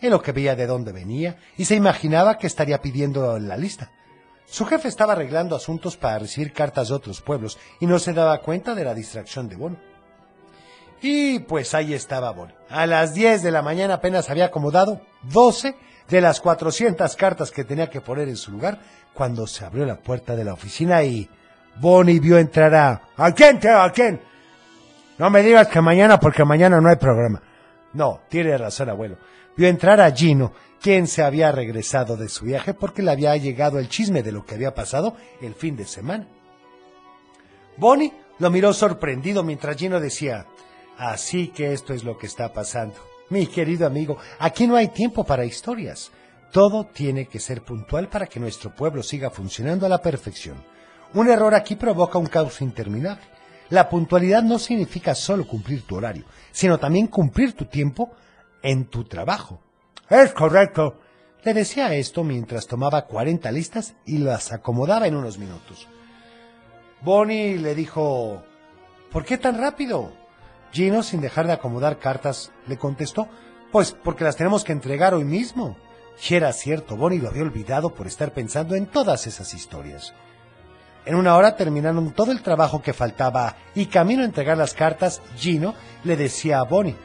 En 0.01 0.11
lo 0.11 0.21
que 0.21 0.33
veía 0.33 0.55
de 0.55 0.67
dónde 0.67 0.91
venía 0.91 1.37
y 1.57 1.65
se 1.65 1.75
imaginaba 1.75 2.37
que 2.37 2.47
estaría 2.47 2.81
pidiendo 2.81 3.39
la 3.39 3.57
lista. 3.57 3.91
Su 4.45 4.65
jefe 4.65 4.87
estaba 4.87 5.13
arreglando 5.13 5.55
asuntos 5.55 5.97
para 5.97 6.19
recibir 6.19 6.53
cartas 6.53 6.89
de 6.89 6.93
otros 6.93 7.21
pueblos 7.21 7.57
y 7.79 7.87
no 7.87 7.97
se 7.97 8.13
daba 8.13 8.41
cuenta 8.41 8.75
de 8.75 8.83
la 8.83 8.93
distracción 8.93 9.49
de 9.49 9.55
Bonnie. 9.55 9.79
Y 11.07 11.37
pues 11.37 11.75
ahí 11.75 11.93
estaba 11.93 12.31
Bonnie. 12.31 12.55
A 12.67 12.87
las 12.87 13.13
10 13.13 13.43
de 13.43 13.51
la 13.51 13.61
mañana 13.61 13.93
apenas 13.93 14.27
había 14.31 14.45
acomodado 14.45 15.01
12 15.21 15.75
de 16.09 16.19
las 16.19 16.41
400 16.41 17.15
cartas 17.15 17.51
que 17.51 17.63
tenía 17.63 17.91
que 17.91 18.01
poner 18.01 18.27
en 18.27 18.35
su 18.35 18.51
lugar 18.51 18.79
cuando 19.13 19.45
se 19.45 19.63
abrió 19.63 19.85
la 19.85 19.97
puerta 19.97 20.35
de 20.35 20.43
la 20.43 20.53
oficina 20.53 21.03
y 21.03 21.29
Bonnie 21.79 22.19
vio 22.19 22.39
entrar 22.39 22.73
a... 22.73 23.01
¿A 23.17 23.31
quién, 23.33 23.59
Teo? 23.59 23.83
¿A 23.83 23.91
quién? 23.91 24.19
No 25.19 25.29
me 25.29 25.43
digas 25.43 25.67
que 25.67 25.79
mañana 25.79 26.19
porque 26.19 26.43
mañana 26.43 26.81
no 26.81 26.89
hay 26.89 26.95
programa. 26.95 27.39
No, 27.93 28.21
tiene 28.27 28.57
razón, 28.57 28.89
abuelo. 28.89 29.17
Vio 29.55 29.67
entrar 29.67 30.01
a 30.01 30.09
Gino, 30.09 30.53
quien 30.81 31.05
se 31.05 31.21
había 31.21 31.51
regresado 31.51 32.17
de 32.17 32.29
su 32.29 32.45
viaje 32.45 32.73
porque 32.73 33.03
le 33.03 33.11
había 33.11 33.37
llegado 33.37 33.77
el 33.77 33.89
chisme 33.89 34.23
de 34.23 34.31
lo 34.31 34.43
que 34.43 34.55
había 34.55 34.73
pasado 34.73 35.15
el 35.39 35.53
fin 35.53 35.75
de 35.75 35.85
semana. 35.85 36.27
Bonnie 37.77 38.11
lo 38.39 38.49
miró 38.49 38.73
sorprendido 38.73 39.43
mientras 39.43 39.77
Gino 39.77 39.99
decía, 39.99 40.47
Así 40.97 41.49
que 41.49 41.73
esto 41.73 41.93
es 41.93 42.03
lo 42.03 42.17
que 42.17 42.27
está 42.27 42.53
pasando. 42.53 42.95
Mi 43.29 43.47
querido 43.47 43.87
amigo, 43.87 44.17
aquí 44.39 44.67
no 44.67 44.75
hay 44.75 44.89
tiempo 44.89 45.23
para 45.23 45.45
historias. 45.45 46.11
Todo 46.51 46.85
tiene 46.85 47.27
que 47.27 47.39
ser 47.39 47.63
puntual 47.63 48.07
para 48.07 48.27
que 48.27 48.39
nuestro 48.39 48.73
pueblo 48.73 49.03
siga 49.03 49.29
funcionando 49.29 49.85
a 49.85 49.89
la 49.89 50.01
perfección. 50.01 50.63
Un 51.13 51.29
error 51.29 51.53
aquí 51.55 51.75
provoca 51.75 52.17
un 52.17 52.27
caos 52.27 52.61
interminable. 52.61 53.23
La 53.69 53.89
puntualidad 53.89 54.43
no 54.43 54.59
significa 54.59 55.15
solo 55.15 55.47
cumplir 55.47 55.85
tu 55.87 55.95
horario, 55.95 56.25
sino 56.51 56.77
también 56.77 57.07
cumplir 57.07 57.53
tu 57.53 57.65
tiempo 57.65 58.11
en 58.61 58.85
tu 58.85 59.03
trabajo. 59.05 59.59
Es 60.09 60.33
correcto. 60.33 60.99
Le 61.43 61.53
decía 61.53 61.93
esto 61.93 62.23
mientras 62.23 62.67
tomaba 62.67 63.05
40 63.05 63.51
listas 63.51 63.95
y 64.05 64.19
las 64.19 64.51
acomodaba 64.51 65.07
en 65.07 65.15
unos 65.15 65.37
minutos. 65.37 65.87
Bonnie 67.01 67.57
le 67.57 67.75
dijo, 67.75 68.43
¿por 69.11 69.25
qué 69.25 69.37
tan 69.37 69.59
rápido? 69.59 70.24
Gino, 70.75 71.03
sin 71.03 71.21
dejar 71.21 71.47
de 71.47 71.53
acomodar 71.53 71.99
cartas, 71.99 72.51
le 72.67 72.77
contestó, 72.77 73.29
pues 73.71 73.93
porque 73.93 74.25
las 74.25 74.35
tenemos 74.35 74.65
que 74.65 74.73
entregar 74.73 75.13
hoy 75.13 75.23
mismo. 75.23 75.77
Y 76.29 76.35
era 76.35 76.51
cierto, 76.51 76.97
Bonnie 76.97 77.19
lo 77.19 77.29
había 77.29 77.43
olvidado 77.43 77.93
por 77.93 78.07
estar 78.07 78.33
pensando 78.33 78.75
en 78.75 78.85
todas 78.85 79.25
esas 79.25 79.53
historias. 79.53 80.13
En 81.05 81.15
una 81.15 81.37
hora 81.37 81.55
terminaron 81.55 82.11
todo 82.11 82.33
el 82.33 82.41
trabajo 82.41 82.81
que 82.81 82.91
faltaba 82.91 83.55
y 83.73 83.85
camino 83.85 84.21
a 84.21 84.25
entregar 84.25 84.57
las 84.57 84.73
cartas, 84.73 85.21
Gino 85.37 85.75
le 86.03 86.17
decía 86.17 86.59
a 86.59 86.63
Bonnie, 86.63 86.97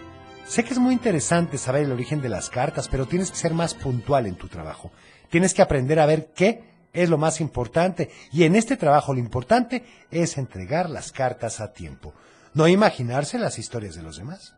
sé 0.47 0.65
que 0.65 0.73
es 0.73 0.81
muy 0.81 0.93
interesante 0.93 1.57
saber 1.57 1.85
el 1.85 1.93
origen 1.93 2.21
de 2.21 2.29
las 2.29 2.51
cartas, 2.51 2.89
pero 2.89 3.07
tienes 3.07 3.31
que 3.31 3.37
ser 3.37 3.55
más 3.55 3.75
puntual 3.75 4.27
en 4.27 4.35
tu 4.35 4.49
trabajo. 4.49 4.91
Tienes 5.29 5.55
que 5.55 5.63
aprender 5.63 6.01
a 6.01 6.07
ver 6.07 6.33
qué 6.35 6.65
es 6.93 7.09
lo 7.09 7.19
más 7.19 7.41
importante 7.41 8.11
y 8.33 8.43
en 8.43 8.57
este 8.57 8.77
trabajo 8.77 9.13
lo 9.15 9.21
importante 9.21 9.85
es 10.11 10.39
entregar 10.39 10.91
las 10.91 11.13
cartas 11.13 11.61
a 11.61 11.73
tiempo 11.73 12.15
no 12.55 12.69
imaginarse 12.69 13.39
las 13.39 13.59
historias 13.59 13.95
de 13.95 14.03
los 14.03 14.17
demás. 14.17 14.55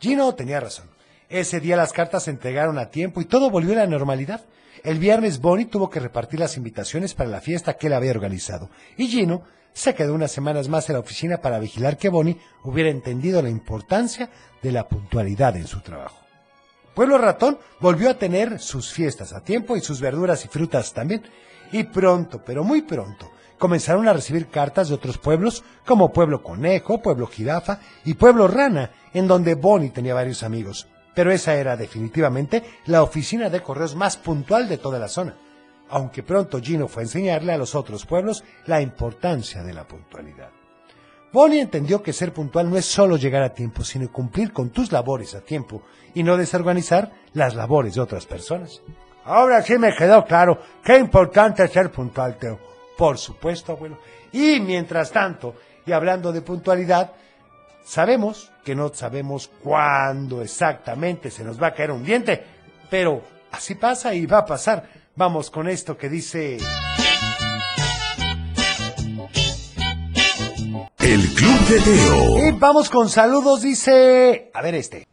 Gino 0.00 0.34
tenía 0.34 0.60
razón. 0.60 0.88
Ese 1.28 1.60
día 1.60 1.76
las 1.76 1.92
cartas 1.92 2.24
se 2.24 2.30
entregaron 2.30 2.78
a 2.78 2.90
tiempo 2.90 3.20
y 3.20 3.24
todo 3.24 3.50
volvió 3.50 3.72
a 3.72 3.76
la 3.76 3.86
normalidad. 3.86 4.42
El 4.82 4.98
viernes 4.98 5.40
Bonnie 5.40 5.66
tuvo 5.66 5.88
que 5.88 6.00
repartir 6.00 6.40
las 6.40 6.56
invitaciones 6.56 7.14
para 7.14 7.30
la 7.30 7.40
fiesta 7.40 7.74
que 7.74 7.86
él 7.86 7.94
había 7.94 8.10
organizado 8.10 8.70
y 8.96 9.08
Gino 9.08 9.42
se 9.72 9.94
quedó 9.94 10.14
unas 10.14 10.30
semanas 10.30 10.68
más 10.68 10.88
en 10.88 10.94
la 10.94 11.00
oficina 11.00 11.38
para 11.38 11.58
vigilar 11.58 11.98
que 11.98 12.08
Bonnie 12.08 12.38
hubiera 12.62 12.90
entendido 12.90 13.42
la 13.42 13.50
importancia 13.50 14.30
de 14.62 14.72
la 14.72 14.88
puntualidad 14.88 15.56
en 15.56 15.66
su 15.66 15.80
trabajo. 15.80 16.24
Pueblo 16.94 17.18
Ratón 17.18 17.58
volvió 17.80 18.08
a 18.08 18.14
tener 18.14 18.60
sus 18.60 18.92
fiestas 18.92 19.32
a 19.32 19.42
tiempo 19.42 19.76
y 19.76 19.80
sus 19.80 20.00
verduras 20.00 20.44
y 20.44 20.48
frutas 20.48 20.92
también. 20.92 21.24
Y 21.72 21.82
pronto, 21.84 22.42
pero 22.44 22.62
muy 22.62 22.82
pronto, 22.82 23.32
comenzaron 23.64 24.06
a 24.06 24.12
recibir 24.12 24.48
cartas 24.48 24.90
de 24.90 24.94
otros 24.94 25.16
pueblos 25.16 25.64
como 25.86 26.12
Pueblo 26.12 26.42
Conejo, 26.42 27.00
Pueblo 27.00 27.26
Jirafa 27.26 27.80
y 28.04 28.12
Pueblo 28.12 28.46
Rana, 28.46 28.90
en 29.14 29.26
donde 29.26 29.54
Bonnie 29.54 29.88
tenía 29.88 30.12
varios 30.12 30.42
amigos. 30.42 30.86
Pero 31.14 31.32
esa 31.32 31.54
era 31.54 31.74
definitivamente 31.74 32.62
la 32.84 33.02
oficina 33.02 33.48
de 33.48 33.62
correos 33.62 33.96
más 33.96 34.18
puntual 34.18 34.68
de 34.68 34.76
toda 34.76 34.98
la 34.98 35.08
zona, 35.08 35.34
aunque 35.88 36.22
pronto 36.22 36.60
Gino 36.60 36.88
fue 36.88 37.04
a 37.04 37.06
enseñarle 37.06 37.54
a 37.54 37.56
los 37.56 37.74
otros 37.74 38.04
pueblos 38.04 38.44
la 38.66 38.82
importancia 38.82 39.62
de 39.62 39.72
la 39.72 39.88
puntualidad. 39.88 40.50
Bonnie 41.32 41.62
entendió 41.62 42.02
que 42.02 42.12
ser 42.12 42.34
puntual 42.34 42.68
no 42.68 42.76
es 42.76 42.84
solo 42.84 43.16
llegar 43.16 43.44
a 43.44 43.54
tiempo, 43.54 43.82
sino 43.82 44.12
cumplir 44.12 44.52
con 44.52 44.68
tus 44.68 44.92
labores 44.92 45.34
a 45.34 45.40
tiempo 45.40 45.80
y 46.12 46.22
no 46.22 46.36
desorganizar 46.36 47.12
las 47.32 47.54
labores 47.54 47.94
de 47.94 48.02
otras 48.02 48.26
personas. 48.26 48.82
Ahora 49.24 49.62
sí 49.62 49.78
me 49.78 49.96
quedó 49.96 50.22
claro 50.26 50.58
qué 50.84 50.98
importante 50.98 51.64
es 51.64 51.72
ser 51.72 51.90
puntual, 51.90 52.36
Teo. 52.36 52.73
Por 52.96 53.18
supuesto, 53.18 53.72
abuelo. 53.72 53.98
Y 54.32 54.60
mientras 54.60 55.10
tanto, 55.10 55.54
y 55.86 55.92
hablando 55.92 56.32
de 56.32 56.42
puntualidad, 56.42 57.12
sabemos 57.84 58.50
que 58.64 58.74
no 58.74 58.92
sabemos 58.92 59.50
cuándo 59.62 60.42
exactamente 60.42 61.30
se 61.30 61.44
nos 61.44 61.62
va 61.62 61.68
a 61.68 61.74
caer 61.74 61.90
un 61.90 62.04
diente, 62.04 62.42
pero 62.90 63.22
así 63.52 63.74
pasa 63.74 64.14
y 64.14 64.26
va 64.26 64.38
a 64.38 64.46
pasar. 64.46 64.88
Vamos 65.16 65.50
con 65.50 65.68
esto 65.68 65.96
que 65.96 66.08
dice... 66.08 66.58
El 70.98 71.20
Club 71.34 71.60
de 71.68 71.80
Teo. 71.80 72.48
Y 72.48 72.52
vamos 72.52 72.88
con 72.88 73.08
saludos, 73.10 73.60
dice... 73.62 74.50
A 74.54 74.62
ver 74.62 74.74
este. 74.74 75.06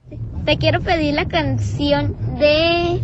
Te 0.46 0.58
quiero 0.58 0.80
pedir 0.80 1.14
la 1.14 1.28
canción 1.28 2.40
de 2.40 3.02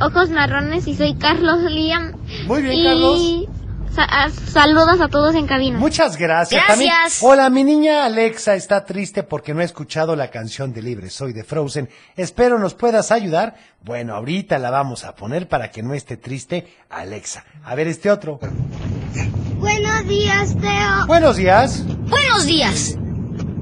Ojos 0.00 0.30
Marrones 0.30 0.86
y 0.86 0.94
soy 0.94 1.16
Carlos 1.16 1.60
Liam. 1.70 2.12
Muy 2.46 2.62
bien, 2.62 2.74
y 2.74 2.84
Carlos. 2.84 3.49
Sa- 3.94 4.04
a- 4.04 4.30
saludos 4.30 5.00
a 5.00 5.08
todos 5.08 5.34
en 5.34 5.46
cabina. 5.46 5.78
Muchas 5.78 6.16
gracias. 6.16 6.62
Gracias. 6.66 6.68
También- 6.68 6.92
hola, 7.22 7.50
mi 7.50 7.64
niña 7.64 8.04
Alexa 8.04 8.54
está 8.54 8.84
triste 8.84 9.22
porque 9.22 9.54
no 9.54 9.60
ha 9.60 9.64
escuchado 9.64 10.16
la 10.16 10.28
canción 10.30 10.72
de 10.72 10.82
Libre 10.82 11.10
Soy 11.10 11.32
de 11.32 11.44
Frozen. 11.44 11.88
Espero 12.16 12.58
nos 12.58 12.74
puedas 12.74 13.10
ayudar. 13.12 13.54
Bueno, 13.82 14.14
ahorita 14.14 14.58
la 14.58 14.70
vamos 14.70 15.04
a 15.04 15.14
poner 15.14 15.48
para 15.48 15.70
que 15.70 15.82
no 15.82 15.94
esté 15.94 16.16
triste 16.16 16.66
Alexa. 16.90 17.44
A 17.64 17.74
ver 17.74 17.86
este 17.88 18.10
otro. 18.10 18.38
Buenos 19.58 20.06
días, 20.06 20.56
Teo. 20.58 21.06
Buenos 21.06 21.36
días. 21.36 21.84
Buenos 22.08 22.46
días. 22.46 22.96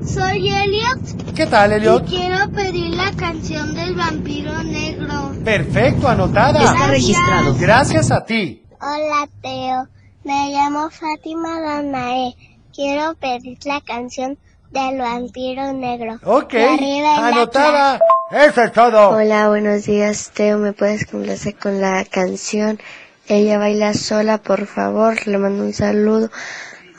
Soy 0.06 0.48
Elliot. 0.48 1.34
¿Qué 1.34 1.46
tal, 1.46 1.72
Elliot? 1.72 2.04
Y 2.06 2.16
quiero 2.16 2.50
pedir 2.50 2.94
la 2.94 3.12
canción 3.12 3.74
del 3.74 3.94
vampiro 3.94 4.62
negro. 4.62 5.32
Perfecto, 5.44 6.08
anotada. 6.08 6.64
Está 6.64 6.86
registrado. 6.86 7.54
Gracias 7.58 8.10
a 8.10 8.24
ti. 8.24 8.62
Hola, 8.80 9.28
Teo. 9.42 9.88
Me 10.24 10.50
llamo 10.50 10.90
Fátima 10.90 11.60
Danae. 11.60 12.34
Quiero 12.74 13.14
pedir 13.14 13.58
la 13.64 13.80
canción 13.80 14.38
del 14.70 14.98
vampiro 14.98 15.72
negro. 15.72 16.18
Ok, 16.24 16.54
la 16.54 17.26
anotada. 17.28 18.00
Eso 18.30 18.62
es 18.62 18.72
todo. 18.72 19.10
Hola, 19.10 19.48
buenos 19.48 19.84
días, 19.84 20.30
Teo. 20.34 20.58
¿Me 20.58 20.72
puedes 20.72 21.06
complacer 21.06 21.56
con 21.56 21.80
la 21.80 22.04
canción 22.04 22.78
Ella 23.26 23.58
baila 23.58 23.94
sola, 23.94 24.38
por 24.38 24.66
favor? 24.66 25.26
Le 25.26 25.38
mando 25.38 25.64
un 25.64 25.72
saludo 25.72 26.30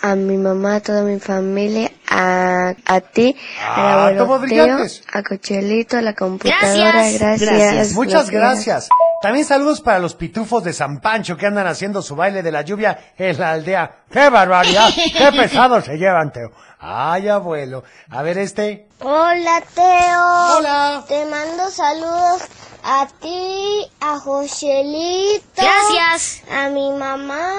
a 0.01 0.15
mi 0.15 0.37
mamá, 0.37 0.75
a 0.75 0.79
toda 0.79 1.03
mi 1.03 1.19
familia, 1.19 1.91
a, 2.09 2.73
a 2.85 3.01
ti, 3.01 3.35
Ah, 3.61 4.09
Teo, 4.13 4.39
brillantes. 4.39 5.03
a 5.11 5.23
Cochelito, 5.23 5.97
a 5.97 6.01
la 6.01 6.13
computadora. 6.13 7.11
Gracias. 7.11 7.91
Muchas 7.93 8.29
Gracias. 8.29 8.31
gracias. 8.31 8.89
También 9.21 9.45
saludos 9.45 9.81
para 9.81 9.99
los 9.99 10.15
pitufos 10.15 10.63
de 10.63 10.71
San 10.71 11.01
Pancho 11.01 11.35
que 11.35 11.45
andan 11.45 11.67
haciendo 11.67 12.01
su 12.01 12.15
baile 12.15 12.41
de 12.41 12.53
la 12.53 12.61
lluvia 12.61 12.97
en 13.17 13.37
la 13.37 13.51
aldea. 13.51 14.03
¡Qué 14.09 14.29
barbaridad! 14.29 14.89
¡Qué 14.95 15.31
pesado 15.37 15.81
se 15.81 15.97
llevan, 15.97 16.31
Teo! 16.31 16.51
Ay, 16.79 17.27
abuelo. 17.27 17.83
A 18.09 18.21
ver 18.21 18.37
este. 18.37 18.87
Hola, 19.01 19.61
Teo. 19.75 20.57
Hola. 20.57 21.03
Te 21.05 21.25
mando 21.25 21.69
saludos 21.69 22.43
a 22.83 23.07
ti, 23.19 23.87
a 23.99 24.19
Joselito. 24.19 25.43
Gracias. 25.55 26.43
A 26.51 26.69
mi 26.69 26.91
mamá, 26.91 27.53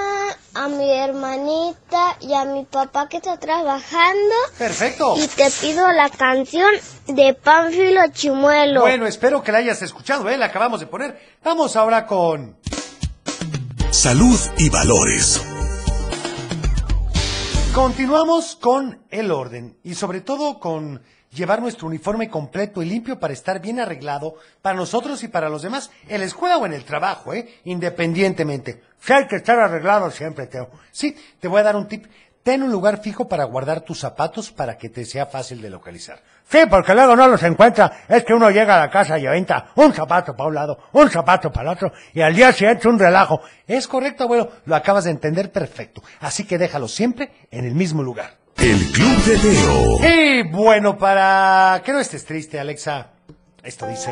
a 0.53 0.67
mi 0.67 0.91
hermanita 0.91 2.17
y 2.19 2.33
a 2.33 2.45
mi 2.45 2.65
papá 2.65 3.07
que 3.07 3.17
está 3.17 3.37
trabajando. 3.37 4.35
Perfecto. 4.57 5.15
Y 5.17 5.27
te 5.27 5.49
pido 5.49 5.91
la 5.91 6.09
canción 6.09 6.71
de 7.07 7.33
Pánfilo 7.33 8.01
Chimuelo. 8.11 8.81
Bueno, 8.81 9.07
espero 9.07 9.43
que 9.43 9.51
la 9.51 9.59
hayas 9.59 9.81
escuchado, 9.81 10.29
¿eh? 10.29 10.37
La 10.37 10.47
acabamos 10.47 10.79
de 10.79 10.87
poner. 10.87 11.19
Vamos 11.43 11.75
ahora 11.75 12.05
con... 12.05 12.57
Salud 13.91 14.39
y 14.57 14.69
valores. 14.69 15.41
Continuamos 17.73 18.57
con 18.57 19.05
el 19.09 19.31
orden 19.31 19.77
y 19.83 19.95
sobre 19.95 20.19
todo 20.19 20.59
con 20.59 21.01
llevar 21.31 21.61
nuestro 21.61 21.87
uniforme 21.87 22.29
completo 22.29 22.81
y 22.81 22.85
limpio 22.85 23.19
para 23.19 23.33
estar 23.33 23.61
bien 23.61 23.79
arreglado 23.79 24.35
para 24.61 24.75
nosotros 24.75 25.23
y 25.23 25.27
para 25.27 25.49
los 25.49 25.61
demás, 25.61 25.91
en 26.07 26.19
la 26.19 26.25
escuela 26.25 26.57
o 26.57 26.65
en 26.65 26.73
el 26.73 26.83
trabajo, 26.83 27.33
¿eh? 27.33 27.47
Independientemente. 27.65 28.81
Sí 28.99 29.13
hay 29.13 29.27
que 29.27 29.37
estar 29.37 29.59
arreglado 29.59 30.11
siempre, 30.11 30.47
Teo. 30.47 30.69
Sí, 30.91 31.15
te 31.39 31.47
voy 31.47 31.61
a 31.61 31.63
dar 31.63 31.75
un 31.75 31.87
tip. 31.87 32.05
Ten 32.43 32.63
un 32.63 32.71
lugar 32.71 33.01
fijo 33.01 33.27
para 33.27 33.43
guardar 33.43 33.81
tus 33.81 33.99
zapatos 33.99 34.51
para 34.51 34.75
que 34.75 34.89
te 34.89 35.05
sea 35.05 35.27
fácil 35.27 35.61
de 35.61 35.69
localizar. 35.69 36.19
Sí, 36.49 36.57
porque 36.67 36.95
luego 36.95 37.15
no 37.15 37.27
los 37.27 37.43
encuentra. 37.43 38.03
Es 38.09 38.25
que 38.25 38.33
uno 38.33 38.49
llega 38.49 38.77
a 38.77 38.79
la 38.79 38.89
casa 38.89 39.19
y 39.19 39.27
aventa 39.27 39.71
un 39.75 39.93
zapato 39.93 40.35
para 40.35 40.49
un 40.49 40.55
lado, 40.55 40.79
un 40.93 41.07
zapato 41.09 41.51
para 41.51 41.69
el 41.69 41.77
otro, 41.77 41.93
y 42.13 42.21
al 42.21 42.35
día 42.35 42.51
siguiente 42.51 42.87
un 42.87 42.97
relajo. 42.97 43.41
Es 43.67 43.87
correcto, 43.87 44.23
abuelo, 44.23 44.51
lo 44.65 44.75
acabas 44.75 45.03
de 45.03 45.11
entender 45.11 45.51
perfecto. 45.51 46.01
Así 46.19 46.43
que 46.45 46.57
déjalo 46.57 46.87
siempre 46.87 47.31
en 47.51 47.65
el 47.65 47.75
mismo 47.75 48.01
lugar. 48.01 48.40
El 48.61 48.91
Club 48.91 49.23
de 49.25 49.37
Teo. 49.37 49.99
Y 50.07 50.43
bueno, 50.43 50.95
para 50.95 51.81
que 51.83 51.91
no 51.91 51.99
estés 51.99 52.23
triste, 52.25 52.59
Alexa, 52.59 53.07
esto 53.63 53.87
dice... 53.87 54.11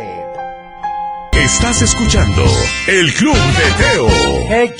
Estás 1.33 1.83
escuchando 1.83 2.43
El 2.87 3.13
Club 3.13 3.35
de 3.35 3.83
Teo. 3.83 4.07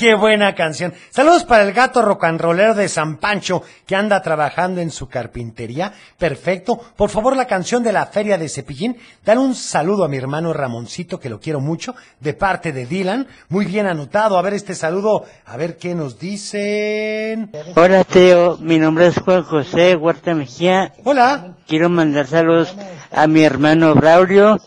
¡Eh, 0.00 0.06
qué 0.06 0.14
buena 0.14 0.54
canción! 0.54 0.94
Saludos 1.10 1.44
para 1.44 1.62
el 1.64 1.74
gato 1.74 2.00
rocanrolero 2.00 2.74
de 2.74 2.88
San 2.88 3.18
Pancho 3.18 3.62
que 3.86 3.94
anda 3.94 4.22
trabajando 4.22 4.80
en 4.80 4.90
su 4.90 5.08
carpintería. 5.08 5.92
Perfecto. 6.16 6.80
Por 6.96 7.10
favor, 7.10 7.36
la 7.36 7.46
canción 7.46 7.82
de 7.82 7.92
la 7.92 8.06
Feria 8.06 8.38
de 8.38 8.48
Cepillín. 8.48 8.96
Dale 9.24 9.40
un 9.40 9.54
saludo 9.54 10.04
a 10.04 10.08
mi 10.08 10.16
hermano 10.16 10.54
Ramoncito, 10.54 11.20
que 11.20 11.28
lo 11.28 11.38
quiero 11.38 11.60
mucho, 11.60 11.94
de 12.18 12.32
parte 12.32 12.72
de 12.72 12.86
Dylan. 12.86 13.28
Muy 13.50 13.66
bien 13.66 13.86
anotado. 13.86 14.38
A 14.38 14.42
ver 14.42 14.54
este 14.54 14.74
saludo, 14.74 15.24
a 15.44 15.56
ver 15.58 15.76
qué 15.76 15.94
nos 15.94 16.18
dicen. 16.18 17.50
Hola 17.76 18.04
Teo, 18.04 18.56
mi 18.56 18.78
nombre 18.78 19.08
es 19.08 19.18
Juan 19.18 19.42
José 19.42 19.96
Huerta 19.96 20.34
Mejía. 20.34 20.94
Hola. 21.04 21.56
Quiero 21.66 21.90
mandar 21.90 22.26
saludos 22.26 22.74
a 23.12 23.26
mi 23.26 23.42
hermano 23.42 23.94
Braulio, 23.94 24.58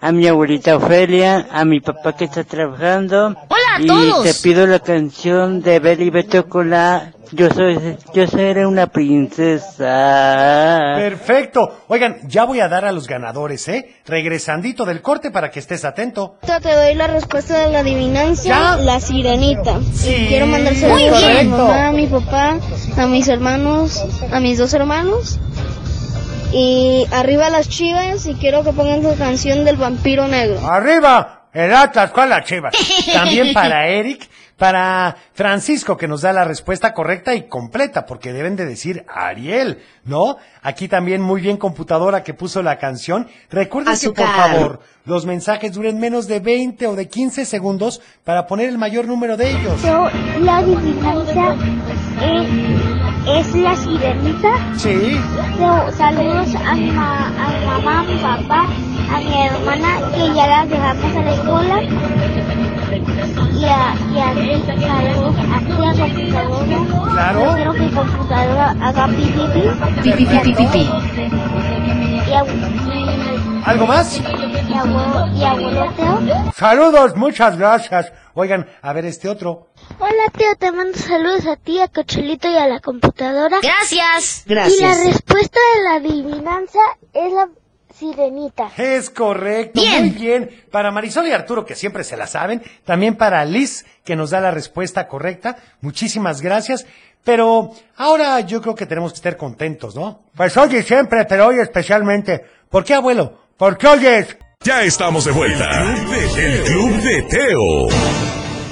a 0.00 0.12
mi 0.12 0.26
abuelita 0.26 0.76
Ofelia, 0.76 1.46
a 1.50 1.64
mi 1.64 1.80
papá 1.80 2.14
que 2.16 2.24
está 2.24 2.44
trabajando. 2.44 3.28
Hola 3.48 3.76
a 3.76 3.80
y 3.80 3.86
todos. 3.86 4.24
te 4.24 4.34
pido 4.34 4.66
la 4.66 4.80
canción 4.80 5.62
de 5.62 5.78
Betty 5.78 6.10
Beto 6.10 6.48
con 6.48 6.70
la 6.70 7.12
Yo 7.32 7.48
soy, 7.50 7.96
yo 8.12 8.26
seré 8.26 8.66
una 8.66 8.88
princesa. 8.88 10.92
Perfecto. 10.96 11.78
Oigan, 11.88 12.18
ya 12.28 12.44
voy 12.44 12.60
a 12.60 12.68
dar 12.68 12.84
a 12.84 12.92
los 12.92 13.06
ganadores, 13.06 13.66
¿eh? 13.68 13.94
Regresandito 14.06 14.84
del 14.84 15.00
corte 15.00 15.30
para 15.30 15.50
que 15.50 15.60
estés 15.60 15.84
atento. 15.84 16.36
Te 16.42 16.74
doy 16.74 16.94
la 16.94 17.06
respuesta 17.06 17.58
de 17.58 17.72
la 17.72 17.80
adivinanza, 17.80 18.48
¿Ya? 18.48 18.76
la 18.76 19.00
sirenita. 19.00 19.80
Sí. 19.94 20.26
Quiero 20.28 20.46
mandar 20.46 20.74
saludos 20.74 21.22
a 21.22 21.42
mi 21.42 21.48
mamá, 21.48 21.88
a 21.88 21.92
mi 21.92 22.06
papá, 22.06 22.58
a 22.98 23.06
mis 23.06 23.28
hermanos, 23.28 24.04
a 24.30 24.40
mis 24.40 24.58
dos 24.58 24.74
hermanos. 24.74 25.38
Y 26.52 27.06
arriba 27.10 27.48
las 27.48 27.68
chivas 27.68 28.26
y 28.26 28.34
quiero 28.34 28.62
que 28.62 28.72
pongan 28.72 29.02
la 29.02 29.14
canción 29.14 29.64
del 29.64 29.76
vampiro 29.76 30.28
negro. 30.28 30.60
¡Arriba! 30.68 31.48
El 31.52 31.74
Atlas 31.74 32.10
con 32.10 32.28
las 32.28 32.44
chivas. 32.46 32.74
También 33.12 33.52
para 33.52 33.86
Eric, 33.86 34.28
para 34.56 35.16
Francisco, 35.34 35.96
que 35.96 36.08
nos 36.08 36.22
da 36.22 36.32
la 36.32 36.44
respuesta 36.44 36.94
correcta 36.94 37.34
y 37.34 37.48
completa, 37.48 38.06
porque 38.06 38.32
deben 38.32 38.56
de 38.56 38.64
decir 38.64 39.04
Ariel, 39.08 39.82
¿no? 40.04 40.36
Aquí 40.62 40.88
también 40.88 41.20
muy 41.20 41.40
bien 41.40 41.56
computadora 41.56 42.22
que 42.22 42.32
puso 42.32 42.62
la 42.62 42.78
canción. 42.78 43.28
Recuerden 43.50 43.98
que 43.98 44.10
por 44.10 44.26
favor, 44.26 44.80
los 45.04 45.26
mensajes 45.26 45.72
duren 45.72 45.98
menos 45.98 46.28
de 46.28 46.40
20 46.40 46.86
o 46.86 46.94
de 46.94 47.08
15 47.08 47.44
segundos 47.44 48.00
para 48.24 48.46
poner 48.46 48.68
el 48.68 48.78
mayor 48.78 49.06
número 49.06 49.36
de 49.36 49.50
ellos. 49.50 49.82
Yo, 49.82 50.08
la 50.40 50.58
adivinanza 50.58 51.56
es, 52.22 52.81
es 53.26 53.54
la 53.54 53.76
sirenita. 53.76 54.48
Sí. 54.76 55.16
Yo, 55.58 55.90
saludos 55.96 56.54
a 56.54 56.74
mi, 56.74 56.90
ma- 56.90 57.28
a 57.28 57.48
mi 57.50 57.66
mamá, 57.66 58.00
a 58.00 58.02
mi 58.04 58.16
papá, 58.16 58.66
a 59.14 59.18
mi 59.20 59.42
hermana, 59.46 59.98
que 60.14 60.34
ya 60.34 60.46
las 60.46 60.68
dejamos 60.68 61.16
a 61.16 61.22
la 61.22 61.32
escuela. 61.34 61.82
Y 63.52 63.64
a, 63.64 63.94
y 64.12 64.18
a 64.18 64.34
ti, 64.34 64.62
saludos 64.66 65.36
a 65.98 66.04
ti, 66.06 66.30
a 66.34 66.44
computadora. 66.44 67.12
Claro. 67.12 67.40
Yo 67.44 67.54
quiero 67.54 67.72
que 67.74 67.90
computadora 67.90 68.74
haga 68.82 69.06
pipi 69.06 69.42
Pi, 70.02 70.10
pi, 70.12 70.24
pi, 70.26 70.38
pi, 70.38 70.52
pi, 70.54 70.66
pi. 70.66 70.88
Y, 72.28 72.34
a- 72.34 72.44
y, 72.44 73.31
¿Algo 73.64 73.86
más? 73.86 74.20
Saludos, 76.56 77.16
muchas 77.16 77.56
gracias. 77.58 78.12
Oigan, 78.34 78.66
a 78.80 78.92
ver 78.92 79.04
este 79.06 79.28
otro. 79.28 79.68
Hola 79.98 80.30
Teo, 80.36 80.54
te 80.58 80.72
mando 80.72 80.96
saludos 80.98 81.46
a 81.46 81.56
ti, 81.56 81.78
a 81.80 81.88
Cochelito 81.88 82.48
y 82.48 82.56
a 82.56 82.66
la 82.66 82.80
computadora. 82.80 83.58
Gracias. 83.62 84.44
Y 84.46 84.54
la 84.54 84.64
respuesta 84.64 85.60
de 85.76 85.82
la 85.82 85.94
adivinanza 85.96 86.78
es 87.12 87.32
la 87.32 87.48
sirenita. 87.94 88.70
Es 88.76 89.10
correcto, 89.10 89.80
Bien. 89.80 90.06
muy 90.06 90.10
bien. 90.10 90.64
Para 90.70 90.90
Marisol 90.90 91.28
y 91.28 91.32
Arturo, 91.32 91.64
que 91.64 91.74
siempre 91.74 92.04
se 92.04 92.16
la 92.16 92.26
saben. 92.26 92.62
También 92.84 93.16
para 93.16 93.44
Liz, 93.44 93.84
que 94.04 94.16
nos 94.16 94.30
da 94.30 94.40
la 94.40 94.50
respuesta 94.50 95.06
correcta. 95.06 95.56
Muchísimas 95.80 96.40
gracias. 96.40 96.86
Pero 97.24 97.70
ahora 97.96 98.40
yo 98.40 98.60
creo 98.60 98.74
que 98.74 98.86
tenemos 98.86 99.12
que 99.12 99.16
estar 99.16 99.36
contentos, 99.36 99.94
¿no? 99.94 100.22
Pues 100.34 100.56
oye 100.56 100.82
siempre, 100.82 101.24
pero 101.26 101.46
hoy 101.46 101.60
especialmente. 101.60 102.44
¿Por 102.68 102.84
qué, 102.84 102.94
abuelo? 102.94 103.38
Porque 103.56 103.86
oyes. 103.86 104.36
Ya 104.64 104.82
estamos 104.82 105.24
de 105.24 105.32
vuelta. 105.32 105.68
El 106.36 106.62
Club 106.62 106.96
de 107.02 107.22
Teo. 107.22 107.88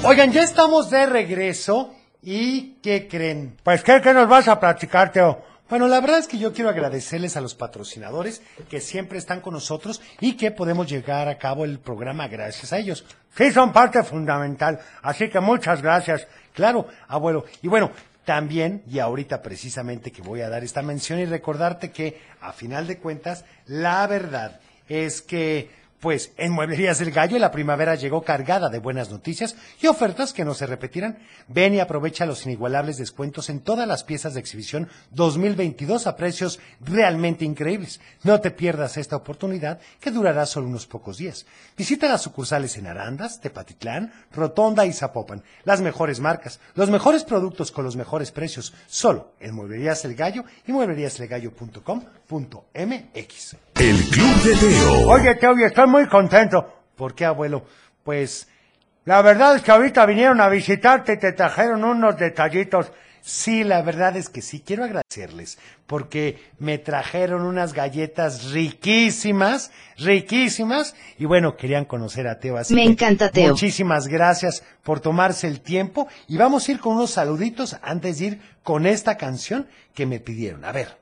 Oigan, 0.03 0.31
ya 0.31 0.43
estamos 0.43 0.89
de 0.89 1.05
regreso. 1.05 1.93
¿Y 2.21 2.75
qué 2.81 3.07
creen? 3.07 3.57
Pues 3.63 3.83
¿qué, 3.83 4.01
qué 4.01 4.13
nos 4.13 4.27
vas 4.27 4.47
a 4.47 4.59
platicar, 4.59 5.11
Teo? 5.11 5.43
Bueno, 5.69 5.87
la 5.87 6.01
verdad 6.01 6.19
es 6.19 6.27
que 6.27 6.37
yo 6.37 6.53
quiero 6.53 6.69
agradecerles 6.69 7.37
a 7.37 7.41
los 7.41 7.55
patrocinadores 7.55 8.41
que 8.69 8.81
siempre 8.81 9.17
están 9.17 9.39
con 9.39 9.53
nosotros 9.53 10.01
y 10.19 10.33
que 10.33 10.51
podemos 10.51 10.87
llegar 10.87 11.29
a 11.29 11.37
cabo 11.37 11.63
el 11.63 11.79
programa 11.79 12.27
gracias 12.27 12.73
a 12.73 12.77
ellos. 12.77 13.05
Sí, 13.35 13.51
son 13.51 13.71
parte 13.71 14.03
fundamental. 14.03 14.79
Así 15.01 15.29
que 15.29 15.39
muchas 15.39 15.81
gracias. 15.81 16.27
Claro, 16.53 16.87
abuelo. 17.07 17.45
Y 17.61 17.69
bueno, 17.69 17.91
también, 18.25 18.83
y 18.87 18.99
ahorita 18.99 19.41
precisamente 19.41 20.11
que 20.11 20.21
voy 20.21 20.41
a 20.41 20.49
dar 20.49 20.63
esta 20.63 20.81
mención 20.81 21.19
y 21.19 21.25
recordarte 21.25 21.91
que, 21.91 22.21
a 22.41 22.51
final 22.51 22.87
de 22.87 22.97
cuentas, 22.97 23.45
la 23.65 24.05
verdad 24.07 24.59
es 24.91 25.21
que 25.21 25.69
pues 26.01 26.33
en 26.35 26.51
Mueblerías 26.51 26.99
del 26.99 27.11
Gallo 27.11 27.37
la 27.37 27.51
primavera 27.51 27.93
llegó 27.95 28.23
cargada 28.23 28.69
de 28.69 28.79
buenas 28.79 29.11
noticias 29.11 29.55
y 29.79 29.85
ofertas 29.87 30.33
que 30.33 30.43
no 30.43 30.55
se 30.55 30.65
repetirán. 30.65 31.19
Ven 31.47 31.75
y 31.75 31.79
aprovecha 31.79 32.25
los 32.25 32.43
inigualables 32.45 32.97
descuentos 32.97 33.49
en 33.49 33.61
todas 33.61 33.87
las 33.87 34.03
piezas 34.03 34.33
de 34.33 34.39
exhibición 34.39 34.89
2022 35.11 36.07
a 36.07 36.15
precios 36.15 36.59
realmente 36.81 37.45
increíbles. 37.45 38.01
No 38.23 38.41
te 38.41 38.49
pierdas 38.49 38.97
esta 38.97 39.15
oportunidad 39.15 39.79
que 39.99 40.09
durará 40.09 40.47
solo 40.47 40.67
unos 40.67 40.87
pocos 40.87 41.17
días. 41.17 41.45
Visita 41.77 42.09
las 42.09 42.23
sucursales 42.23 42.77
en 42.77 42.87
Arandas, 42.87 43.39
Tepatitlán, 43.39 44.11
Rotonda 44.33 44.87
y 44.87 44.93
Zapopan. 44.93 45.43
Las 45.65 45.81
mejores 45.81 46.19
marcas, 46.19 46.59
los 46.73 46.89
mejores 46.89 47.23
productos 47.23 47.71
con 47.71 47.85
los 47.85 47.95
mejores 47.95 48.31
precios, 48.31 48.73
solo 48.87 49.33
en 49.39 49.53
Mueblerías 49.53 50.01
del 50.01 50.15
Gallo 50.15 50.45
y 50.65 50.71
muebleríaselgallo.com.mx. 50.71 53.70
El 53.81 53.97
Club 54.09 54.43
de 54.43 54.55
Teo. 54.57 55.07
Oye, 55.09 55.33
Teo, 55.35 55.57
y 55.57 55.63
estoy 55.63 55.87
muy 55.87 56.07
contento. 56.07 56.83
¿Por 56.95 57.15
qué, 57.15 57.25
abuelo? 57.25 57.65
Pues 58.03 58.47
La 59.05 59.23
verdad 59.23 59.55
es 59.55 59.63
que 59.63 59.71
ahorita 59.71 60.05
vinieron 60.05 60.39
a 60.39 60.49
visitarte 60.49 61.13
y 61.13 61.17
te 61.17 61.31
trajeron 61.31 61.83
unos 61.83 62.15
detallitos. 62.17 62.91
sí, 63.21 63.63
la 63.63 63.81
verdad 63.81 64.15
es 64.17 64.29
que 64.29 64.43
sí. 64.43 64.61
Quiero 64.63 64.83
agradecerles 64.83 65.57
porque 65.87 66.51
me 66.59 66.77
trajeron 66.77 67.41
unas 67.41 67.73
galletas 67.73 68.51
riquísimas, 68.51 69.71
riquísimas. 69.97 70.93
Y 71.17 71.25
bueno, 71.25 71.57
querían 71.57 71.85
conocer 71.85 72.27
a 72.27 72.37
Teo. 72.39 72.57
Así 72.57 72.75
Me 72.75 72.83
que 72.83 72.91
encanta, 72.91 73.29
Teo. 73.31 73.49
Muchísimas 73.49 74.07
gracias 74.07 74.63
por 74.83 74.99
tomarse 74.99 75.47
el 75.47 75.61
tiempo. 75.61 76.07
Y 76.27 76.37
vamos 76.37 76.69
a 76.69 76.71
ir 76.73 76.79
con 76.79 76.97
unos 76.97 77.09
saluditos 77.09 77.75
antes 77.81 78.19
de 78.19 78.25
ir 78.25 78.41
con 78.61 78.85
esta 78.85 79.17
canción 79.17 79.67
que 79.95 80.05
me 80.05 80.19
pidieron. 80.19 80.63
A 80.65 80.71
ver. 80.71 81.00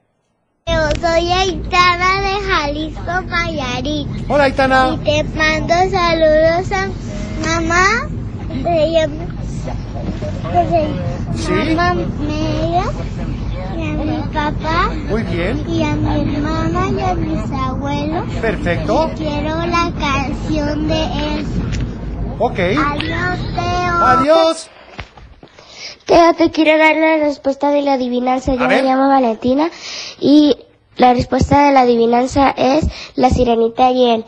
Yo 0.70 0.90
soy 1.02 1.32
Aitana 1.32 2.22
de 2.22 2.48
Jalisco, 2.48 3.22
Nayarit. 3.28 4.08
Hola, 4.28 4.44
Aitana. 4.46 4.90
Y 4.94 4.98
te 5.06 5.24
mando 5.36 5.74
saludos 5.90 6.72
a 6.72 6.88
mamá. 7.48 8.08
Se 8.64 8.92
llama. 8.92 9.26
se 10.70 11.42
¿Sí? 11.42 11.54
llama 11.76 11.94
Mega. 11.94 12.86
Y 13.78 13.82
a 13.82 13.94
mi 13.94 14.22
papá. 14.34 14.90
Muy 15.10 15.24
bien. 15.24 15.64
Y 15.68 15.84
a 15.84 15.96
mi 15.96 16.36
hermana 16.36 16.90
y 16.92 17.02
a 17.04 17.14
mis 17.16 17.52
abuelos. 17.52 18.26
Perfecto. 18.42 19.12
Quiero 19.16 19.66
la 19.66 19.92
canción 20.00 20.88
de 20.88 21.04
él. 21.04 21.46
Ok. 22.40 22.60
Adiós, 22.60 23.40
Teo. 23.56 24.06
Adiós. 24.06 24.70
Teo, 26.10 26.34
te 26.34 26.50
quiero 26.50 26.76
dar 26.80 26.96
la 26.96 27.18
respuesta 27.18 27.70
de 27.70 27.84
la 27.84 27.94
adivinanza. 27.94 28.56
Yo 28.56 28.68
me 28.68 28.82
llamo 28.82 29.10
Valentina 29.10 29.70
y 30.20 30.58
la 30.98 31.14
respuesta 31.14 31.68
de 31.68 31.72
la 31.72 31.82
adivinanza 31.82 32.50
es 32.50 32.88
la 33.14 33.30
sirenita 33.30 33.92
y 33.92 34.10
él. 34.10 34.26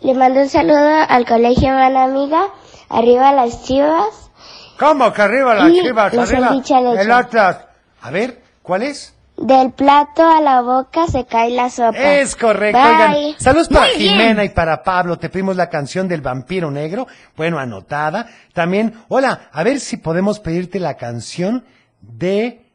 Le 0.00 0.14
mando 0.14 0.40
un 0.40 0.48
saludo 0.48 0.90
al 1.08 1.24
colegio 1.26 1.68
Mana 1.68 2.02
Amiga. 2.02 2.48
Arriba 2.88 3.32
las 3.32 3.62
chivas. 3.62 4.32
¿Cómo 4.76 5.12
que 5.12 5.22
arriba 5.22 5.54
las 5.54 5.70
Y 5.70 5.82
chivas? 5.82 6.12
Arriba 6.12 7.00
el 7.00 7.12
Atlas. 7.12 7.58
A 8.00 8.10
ver, 8.10 8.42
¿cuál 8.64 8.82
es? 8.82 9.14
Del 9.40 9.72
plato 9.72 10.28
a 10.28 10.42
la 10.42 10.60
boca 10.60 11.06
se 11.06 11.24
cae 11.24 11.50
la 11.50 11.70
sopa. 11.70 11.96
Es 11.96 12.36
correcto. 12.36 12.78
Bye. 12.78 13.16
Oigan, 13.16 13.40
saludos 13.40 13.68
para 13.68 13.86
Muy 13.86 13.96
bien. 13.96 14.12
Jimena 14.12 14.44
y 14.44 14.50
para 14.50 14.82
Pablo. 14.82 15.18
Te 15.18 15.30
pedimos 15.30 15.56
la 15.56 15.70
canción 15.70 16.06
del 16.08 16.20
vampiro 16.20 16.70
negro. 16.70 17.06
Bueno, 17.38 17.58
anotada. 17.58 18.28
También, 18.52 18.92
hola, 19.08 19.48
a 19.50 19.62
ver 19.62 19.80
si 19.80 19.96
podemos 19.96 20.40
pedirte 20.40 20.78
la 20.78 20.98
canción 20.98 21.64
de 22.02 22.66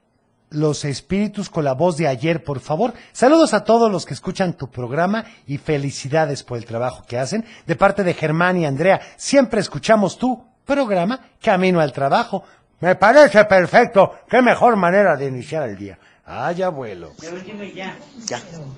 los 0.50 0.86
espíritus 0.86 1.52
con 1.52 1.66
la 1.66 1.74
voz 1.74 1.98
de 1.98 2.08
ayer, 2.08 2.44
por 2.44 2.60
favor. 2.60 2.94
Saludos 3.12 3.54
a 3.54 3.64
todos 3.64 3.92
los 3.92 4.08
que 4.08 4.16
escuchan 4.16 4.54
tu 4.54 4.72
programa 4.72 5.24
y 5.46 5.60
felicidades 5.60 6.42
por 6.42 6.58
el 6.58 6.66
trabajo 6.66 7.04
que 7.08 7.20
hacen. 7.20 7.46
De 7.68 7.76
parte 7.76 8.04
de 8.04 8.16
Germán 8.16 8.58
y 8.58 8.66
Andrea, 8.66 9.02
siempre 9.18 9.60
escuchamos 9.60 10.18
tu 10.18 10.44
programa 10.66 11.20
Camino 11.40 11.80
al 11.80 11.94
Trabajo. 11.94 12.44
Me 12.80 12.96
parece 12.96 13.46
perfecto. 13.46 14.14
Qué 14.28 14.42
mejor 14.42 14.76
manera 14.78 15.16
de 15.16 15.28
iniciar 15.28 15.70
el 15.70 15.78
día. 15.78 16.00
Ay, 16.28 16.64
abuelo. 16.64 17.14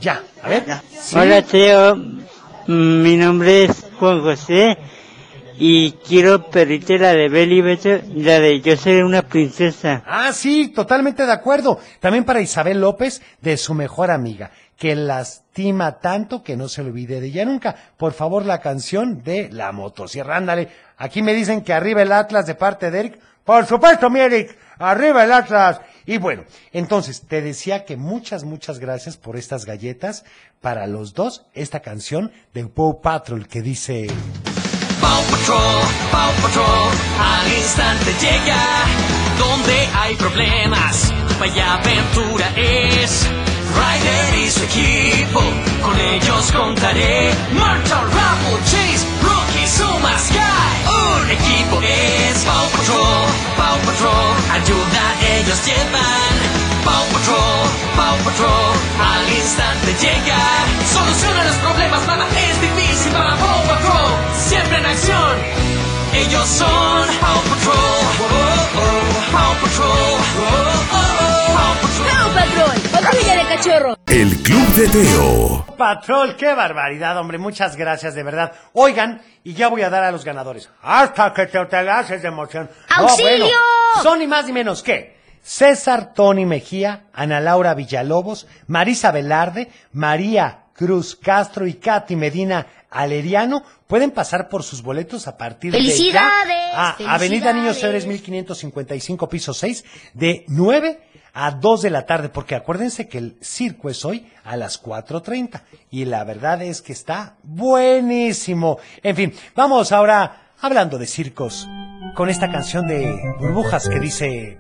Ya, 0.02 0.22
a 0.44 0.50
ver. 0.50 0.66
Sí. 1.00 1.18
Hola 1.18 1.42
Teo, 1.42 1.96
mi 2.68 3.16
nombre 3.16 3.64
es 3.64 3.86
Juan 3.98 4.22
José 4.22 4.78
y 5.58 5.94
quiero 5.94 6.50
pedirte 6.50 7.00
la 7.00 7.14
de 7.14 7.30
Beli 7.30 7.62
Beto 7.62 7.90
y 8.14 8.24
la 8.24 8.42
de 8.42 8.60
Yo 8.60 8.76
seré 8.76 9.02
una 9.02 9.22
princesa. 9.22 10.04
Ah, 10.06 10.34
sí, 10.34 10.68
totalmente 10.76 11.26
de 11.26 11.32
acuerdo. 11.32 11.80
También 12.02 12.26
para 12.26 12.42
Isabel 12.42 12.82
López, 12.82 13.22
de 13.40 13.56
su 13.56 13.74
mejor 13.74 14.12
amiga, 14.12 14.52
que 14.76 14.98
lastima 14.98 16.00
tanto 16.00 16.44
que 16.44 16.58
no 16.58 16.68
se 16.68 16.82
olvide 16.82 17.22
de 17.22 17.28
ella 17.28 17.46
nunca. 17.46 17.78
Por 17.96 18.12
favor, 18.12 18.46
la 18.46 18.60
canción 18.60 19.24
de 19.24 19.50
La 19.54 19.72
Motosierra. 19.72 20.36
Ándale, 20.36 20.68
aquí 20.98 21.22
me 21.22 21.34
dicen 21.34 21.62
que 21.62 21.72
arriba 21.72 22.02
el 22.02 22.12
Atlas 22.12 22.46
de 22.46 22.56
parte 22.56 22.92
de 22.92 23.00
Eric. 23.00 23.20
Por 23.46 23.66
supuesto, 23.66 24.10
mi 24.10 24.20
Eric. 24.20 24.58
Arriba 24.80 25.24
el 25.24 25.32
Atlas. 25.32 25.80
Y 26.08 26.20
bueno, 26.20 26.46
entonces 26.72 27.24
te 27.28 27.42
decía 27.42 27.84
que 27.84 27.98
muchas, 27.98 28.46
muchas 28.46 28.80
gracias 28.80 29.18
por 29.18 29.36
estas 29.36 29.66
galletas. 29.66 30.24
Para 30.62 30.88
los 30.88 31.14
dos, 31.14 31.44
esta 31.54 31.82
canción 31.82 32.32
de 32.54 32.66
Paw 32.66 33.02
Patrol 33.02 33.46
que 33.48 33.62
dice... 33.62 34.08
Paw 35.02 35.22
Patrol, 35.30 35.84
Paw 36.10 36.32
Patrol, 36.42 36.92
al 37.20 37.54
instante 37.54 38.12
llega. 38.22 38.64
Donde 39.38 39.88
hay 39.96 40.16
problemas, 40.16 41.14
vaya 41.40 41.74
aventura 41.74 42.48
es. 42.56 43.28
Ryder 43.76 44.46
y 44.46 44.50
su 44.50 44.64
equipo, 44.64 45.42
con 45.84 46.00
ellos 46.00 46.52
contaré. 46.54 47.32
Marta, 47.52 48.02
Rubble, 48.04 48.64
Chase, 48.64 49.06
Rocky, 49.22 49.68
Zuma, 49.68 50.18
Sky. 50.18 50.88
Un 50.88 51.32
equipo 51.32 51.82
es 51.82 52.46
Paw 52.46 52.70
Patrol, 52.72 53.28
Paw 53.58 53.78
Patrol, 53.86 54.37
ayuda 54.58 55.04
ellos 55.38 55.60
llevan. 55.66 56.36
Paw 56.86 57.06
Patrol, 57.14 57.68
Paw 57.96 58.18
Patrol, 58.26 58.74
al 59.12 59.30
instante 59.30 59.90
llega. 60.02 60.40
Soluciona 60.94 61.44
los 61.44 61.58
problemas, 61.58 62.08
nada 62.08 62.26
es 62.50 62.62
difícil 62.62 63.12
para 63.12 63.36
Paw 63.36 63.62
Patrol. 63.68 64.12
Siempre 64.50 64.78
en 64.78 64.86
acción, 64.86 65.34
ellos 66.14 66.48
son 66.48 67.06
Paw 67.22 67.42
Patrol. 67.50 67.98
Oh, 68.20 68.24
oh, 68.24 68.78
oh. 68.78 68.78
Oh, 68.78 68.82
oh, 68.82 69.08
oh, 69.18 69.32
Paw 69.34 69.54
Patrol. 69.62 70.18
¡Paw 70.38 70.77
Cachorro! 73.12 73.98
El 74.08 74.44
Club 74.44 74.68
de 74.76 74.88
Teo. 74.90 75.66
Patrol, 75.78 76.36
qué 76.36 76.54
barbaridad, 76.54 77.18
hombre. 77.18 77.38
Muchas 77.38 77.78
gracias, 77.78 78.16
de 78.16 78.24
verdad. 78.24 78.52
Oigan, 78.74 79.22
y 79.44 79.54
ya 79.54 79.70
voy 79.70 79.82
a 79.84 79.90
dar 79.90 80.04
a 80.04 80.12
los 80.12 80.26
ganadores. 80.26 80.70
Hasta 80.82 81.34
que 81.34 81.46
te, 81.46 81.66
te 81.66 81.78
haces 81.78 82.22
de 82.22 82.28
emoción. 82.28 82.70
¡Auxilio! 82.90 83.46
bueno, 83.46 83.48
son 84.04 84.20
ni 84.20 84.28
más 84.28 84.46
ni 84.46 84.52
menos 84.52 84.84
que 84.84 85.18
César 85.42 86.14
Tony 86.14 86.46
Mejía, 86.46 87.06
Ana 87.14 87.40
Laura 87.40 87.74
Villalobos, 87.76 88.46
Marisa 88.68 89.12
Velarde, 89.12 89.70
María 89.94 90.66
Cruz 90.74 91.16
Castro 91.16 91.66
y 91.66 91.76
Katy 91.76 92.18
Medina 92.18 92.68
Aleriano 92.90 93.64
pueden 93.88 94.12
pasar 94.12 94.50
por 94.50 94.64
sus 94.64 94.82
boletos 94.82 95.28
a 95.28 95.38
partir 95.38 95.72
de 95.72 95.78
¡Felicidades! 95.78 96.72
ya 96.74 96.90
a 96.90 97.16
Avenida 97.16 97.54
Niños. 97.54 97.82
Héroes 97.82 98.06
1555 98.06 99.30
piso 99.30 99.54
6 99.54 99.86
de 100.14 100.44
9 100.50 101.00
a 101.40 101.52
2 101.52 101.84
de 101.84 101.90
la 101.92 102.08
tarde 102.08 102.30
porque 102.30 102.56
acuérdense 102.56 103.08
que 103.08 103.20
el 103.20 103.38
circo 103.42 103.92
es 103.92 104.04
hoy 104.06 104.28
a 104.44 104.58
las 104.58 104.82
4.30 104.82 105.62
y 105.92 106.06
la 106.06 106.24
verdad 106.24 106.64
es 106.64 106.82
que 106.82 106.94
está 106.94 107.36
buenísimo. 107.44 108.80
En 109.04 109.16
fin, 109.16 109.34
vamos 109.56 109.92
ahora 109.92 110.54
hablando 110.60 110.98
de 110.98 111.06
circos 111.06 111.68
con 112.16 112.30
esta 112.30 112.52
canción 112.52 112.88
de 112.88 113.16
burbujas 113.40 113.88
que 113.88 114.00
dice... 114.00 114.60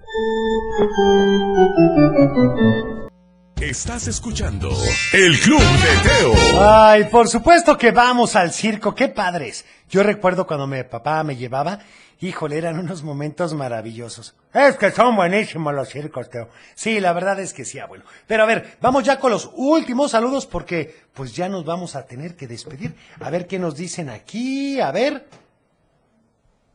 Estás 3.59 4.07
escuchando 4.07 4.69
El 5.13 5.39
Club 5.39 5.59
de 5.59 6.09
Teo. 6.09 6.61
Ay, 6.61 7.05
por 7.05 7.27
supuesto 7.27 7.75
que 7.75 7.89
vamos 7.89 8.35
al 8.35 8.53
circo, 8.53 8.93
qué 8.93 9.07
padres. 9.07 9.65
Yo 9.89 10.03
recuerdo 10.03 10.45
cuando 10.45 10.67
mi 10.67 10.83
papá 10.83 11.23
me 11.23 11.37
llevaba, 11.37 11.79
híjole, 12.19 12.57
eran 12.57 12.77
unos 12.77 13.03
momentos 13.03 13.53
maravillosos. 13.53 14.35
Es 14.53 14.75
que 14.75 14.91
son 14.91 15.15
buenísimos 15.15 15.73
los 15.73 15.87
circos, 15.87 16.29
Teo. 16.29 16.49
Sí, 16.75 16.99
la 16.99 17.13
verdad 17.13 17.39
es 17.39 17.53
que 17.53 17.63
sí, 17.63 17.79
abuelo. 17.79 18.03
Pero 18.27 18.43
a 18.43 18.45
ver, 18.45 18.77
vamos 18.81 19.05
ya 19.05 19.17
con 19.17 19.31
los 19.31 19.49
últimos 19.55 20.11
saludos 20.11 20.45
porque 20.45 20.93
pues 21.13 21.33
ya 21.33 21.47
nos 21.47 21.63
vamos 21.63 21.95
a 21.95 22.05
tener 22.05 22.35
que 22.35 22.47
despedir. 22.47 22.95
A 23.21 23.29
ver 23.29 23.47
qué 23.47 23.59
nos 23.59 23.75
dicen 23.77 24.09
aquí, 24.09 24.81
a 24.81 24.91
ver. 24.91 25.25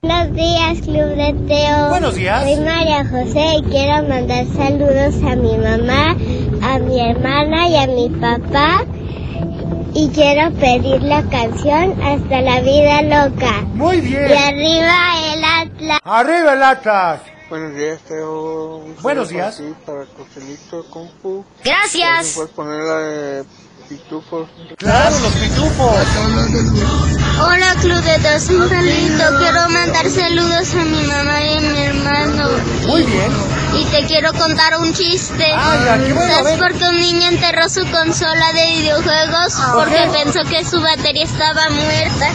Buenos 0.01 0.35
días, 0.35 0.81
Club 0.81 1.15
de 1.15 1.47
Teo. 1.47 1.89
Buenos 1.91 2.15
días. 2.15 2.43
Soy 2.43 2.65
María 2.65 3.05
José 3.05 3.57
y 3.59 3.63
quiero 3.65 4.09
mandar 4.09 4.47
saludos 4.47 5.15
a 5.23 5.37
mi 5.37 5.57
mamá, 5.59 6.17
a 6.63 6.79
mi 6.79 6.99
hermana 6.99 7.69
y 7.69 7.77
a 7.77 7.87
mi 7.87 8.09
papá. 8.09 8.85
Y 9.95 10.09
quiero 10.09 10.53
pedir 10.55 11.03
la 11.03 11.23
canción 11.29 12.01
Hasta 12.03 12.41
la 12.41 12.61
vida 12.61 13.03
loca. 13.03 13.61
Muy 13.75 14.01
bien. 14.01 14.31
Y 14.31 14.33
arriba 14.33 15.35
el 15.35 15.45
Atlas. 15.45 15.99
¡Arriba 16.05 16.55
el 16.55 16.63
Atlas! 16.63 17.21
Buenos 17.51 17.75
días, 17.75 18.01
Teo. 18.09 18.83
Buenos 19.03 19.29
días. 19.29 19.63
para. 19.85 20.07
Gracias. 21.63 22.33
¿Puedes 22.35 22.51
poner 22.53 22.83
la 22.83 22.99
de 22.99 23.45
Pitufos? 23.93 24.49
Claro, 24.79 25.19
los 25.21 25.33
pitufos. 25.33 26.07
Hola, 27.45 27.75
Club 27.83 28.03
de. 28.03 28.41
Soy 28.41 28.67
Carlito. 28.71 29.39
Quiero 29.39 29.69
mandar 29.69 30.09
saludos 30.09 30.75
a 30.75 30.85
mi 30.85 31.03
mamá 31.03 31.43
y 31.43 31.57
a 31.57 31.61
mi 31.61 31.83
hermano. 31.83 32.49
Muy 32.87 33.03
bien. 33.03 33.31
Y 33.75 33.85
te 33.91 34.07
quiero 34.07 34.33
contar 34.33 34.79
un 34.81 34.95
chiste. 34.95 35.45
Ay, 35.45 35.81
ya, 35.85 35.99
qué 36.07 36.13
bueno, 36.15 36.33
¿Sabes 36.35 36.59
por 36.59 36.73
qué 36.73 36.85
un 36.89 37.01
niño 37.01 37.29
enterró 37.29 37.69
su 37.69 37.83
consola 37.91 38.53
de 38.55 38.67
videojuegos? 38.81 39.55
¿Por 39.57 39.85
Porque 39.85 40.09
qué? 40.11 40.25
pensó 40.25 40.45
que 40.49 40.65
su 40.65 40.81
batería 40.81 41.25
estaba 41.25 41.69
muerta. 41.69 42.31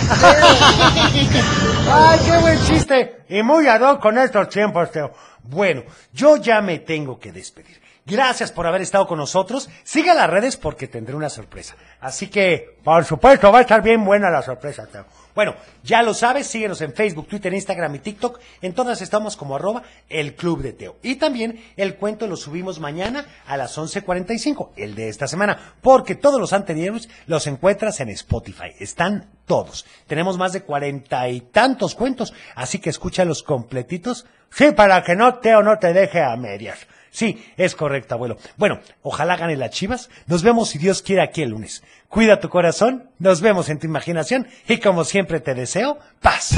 ¡Ay, 1.91 2.19
qué 2.23 2.37
buen 2.37 2.63
chiste! 2.65 3.23
Y 3.29 3.41
muy 3.41 3.67
ad 3.67 3.81
hoc 3.81 3.99
con 3.99 4.15
estos 4.19 4.47
tiempos, 4.49 4.91
Teo. 4.91 5.11
Bueno, 5.41 5.81
yo 6.13 6.37
ya 6.37 6.61
me 6.61 6.77
tengo 6.79 7.17
que 7.19 7.31
despedir. 7.31 7.86
Gracias 8.07 8.53
por 8.53 8.65
haber 8.65 8.81
estado 8.81 9.05
con 9.05 9.17
nosotros. 9.17 9.69
Siga 9.83 10.13
las 10.13 10.29
redes 10.29 10.55
porque 10.55 10.87
tendré 10.87 11.13
una 11.13 11.29
sorpresa. 11.29 11.75
Así 11.99 12.27
que, 12.27 12.77
Por 12.81 13.03
supuesto, 13.03 13.51
va 13.51 13.59
a 13.59 13.61
estar 13.61 13.81
bien 13.81 14.05
buena 14.05 14.29
la 14.29 14.41
sorpresa, 14.41 14.87
bueno, 15.35 15.55
ya 15.83 16.01
lo 16.01 16.15
sabes, 16.15 16.47
síguenos 16.47 16.81
en 16.81 16.93
Facebook, 16.93 17.27
Twitter, 17.27 17.53
Instagram 17.53 17.93
y 17.93 17.99
TikTok. 17.99 18.39
En 18.61 18.73
todas 18.73 19.03
estamos 19.03 19.37
como 19.37 19.55
arroba 19.55 19.83
el 20.09 20.33
Club 20.33 20.63
de 20.63 20.73
Teo. 20.73 20.95
Y 21.03 21.17
también 21.17 21.63
el 21.75 21.97
cuento 21.97 22.25
lo 22.25 22.37
subimos 22.37 22.79
mañana 22.79 23.23
a 23.45 23.55
las 23.55 23.77
11.45, 23.77 24.71
el 24.77 24.95
de 24.95 25.09
esta 25.09 25.27
semana, 25.27 25.75
porque 25.81 26.15
todos 26.15 26.39
los 26.39 26.53
anteriores 26.53 27.07
los 27.27 27.45
encuentras 27.45 27.99
en 27.99 28.09
Spotify. 28.09 28.73
Están 28.79 29.29
todos. 29.45 29.85
Tenemos 30.07 30.39
más 30.39 30.53
de 30.53 30.63
cuarenta 30.63 31.29
y 31.29 31.41
tantos 31.41 31.93
cuentos, 31.93 32.33
así 32.55 32.79
que 32.79 32.89
escúchalos 32.89 33.43
completitos. 33.43 34.25
Sí, 34.49 34.71
para 34.71 35.03
que 35.03 35.15
no, 35.15 35.35
Teo, 35.35 35.61
no 35.61 35.77
te 35.77 35.93
deje 35.93 36.19
a 36.19 36.35
medias. 36.35 36.87
Sí, 37.11 37.43
es 37.57 37.75
correcto, 37.75 38.15
abuelo. 38.15 38.37
Bueno, 38.57 38.79
ojalá 39.01 39.37
gane 39.37 39.55
las 39.55 39.71
chivas. 39.71 40.09
Nos 40.27 40.43
vemos 40.43 40.69
si 40.69 40.77
Dios 40.77 41.01
quiere 41.01 41.21
aquí 41.21 41.41
el 41.41 41.49
lunes. 41.49 41.83
Cuida 42.09 42.39
tu 42.39 42.49
corazón, 42.49 43.09
nos 43.19 43.41
vemos 43.41 43.69
en 43.69 43.79
tu 43.79 43.87
imaginación 43.87 44.47
y 44.67 44.77
como 44.77 45.03
siempre 45.03 45.39
te 45.39 45.53
deseo 45.53 45.99
paz. 46.21 46.57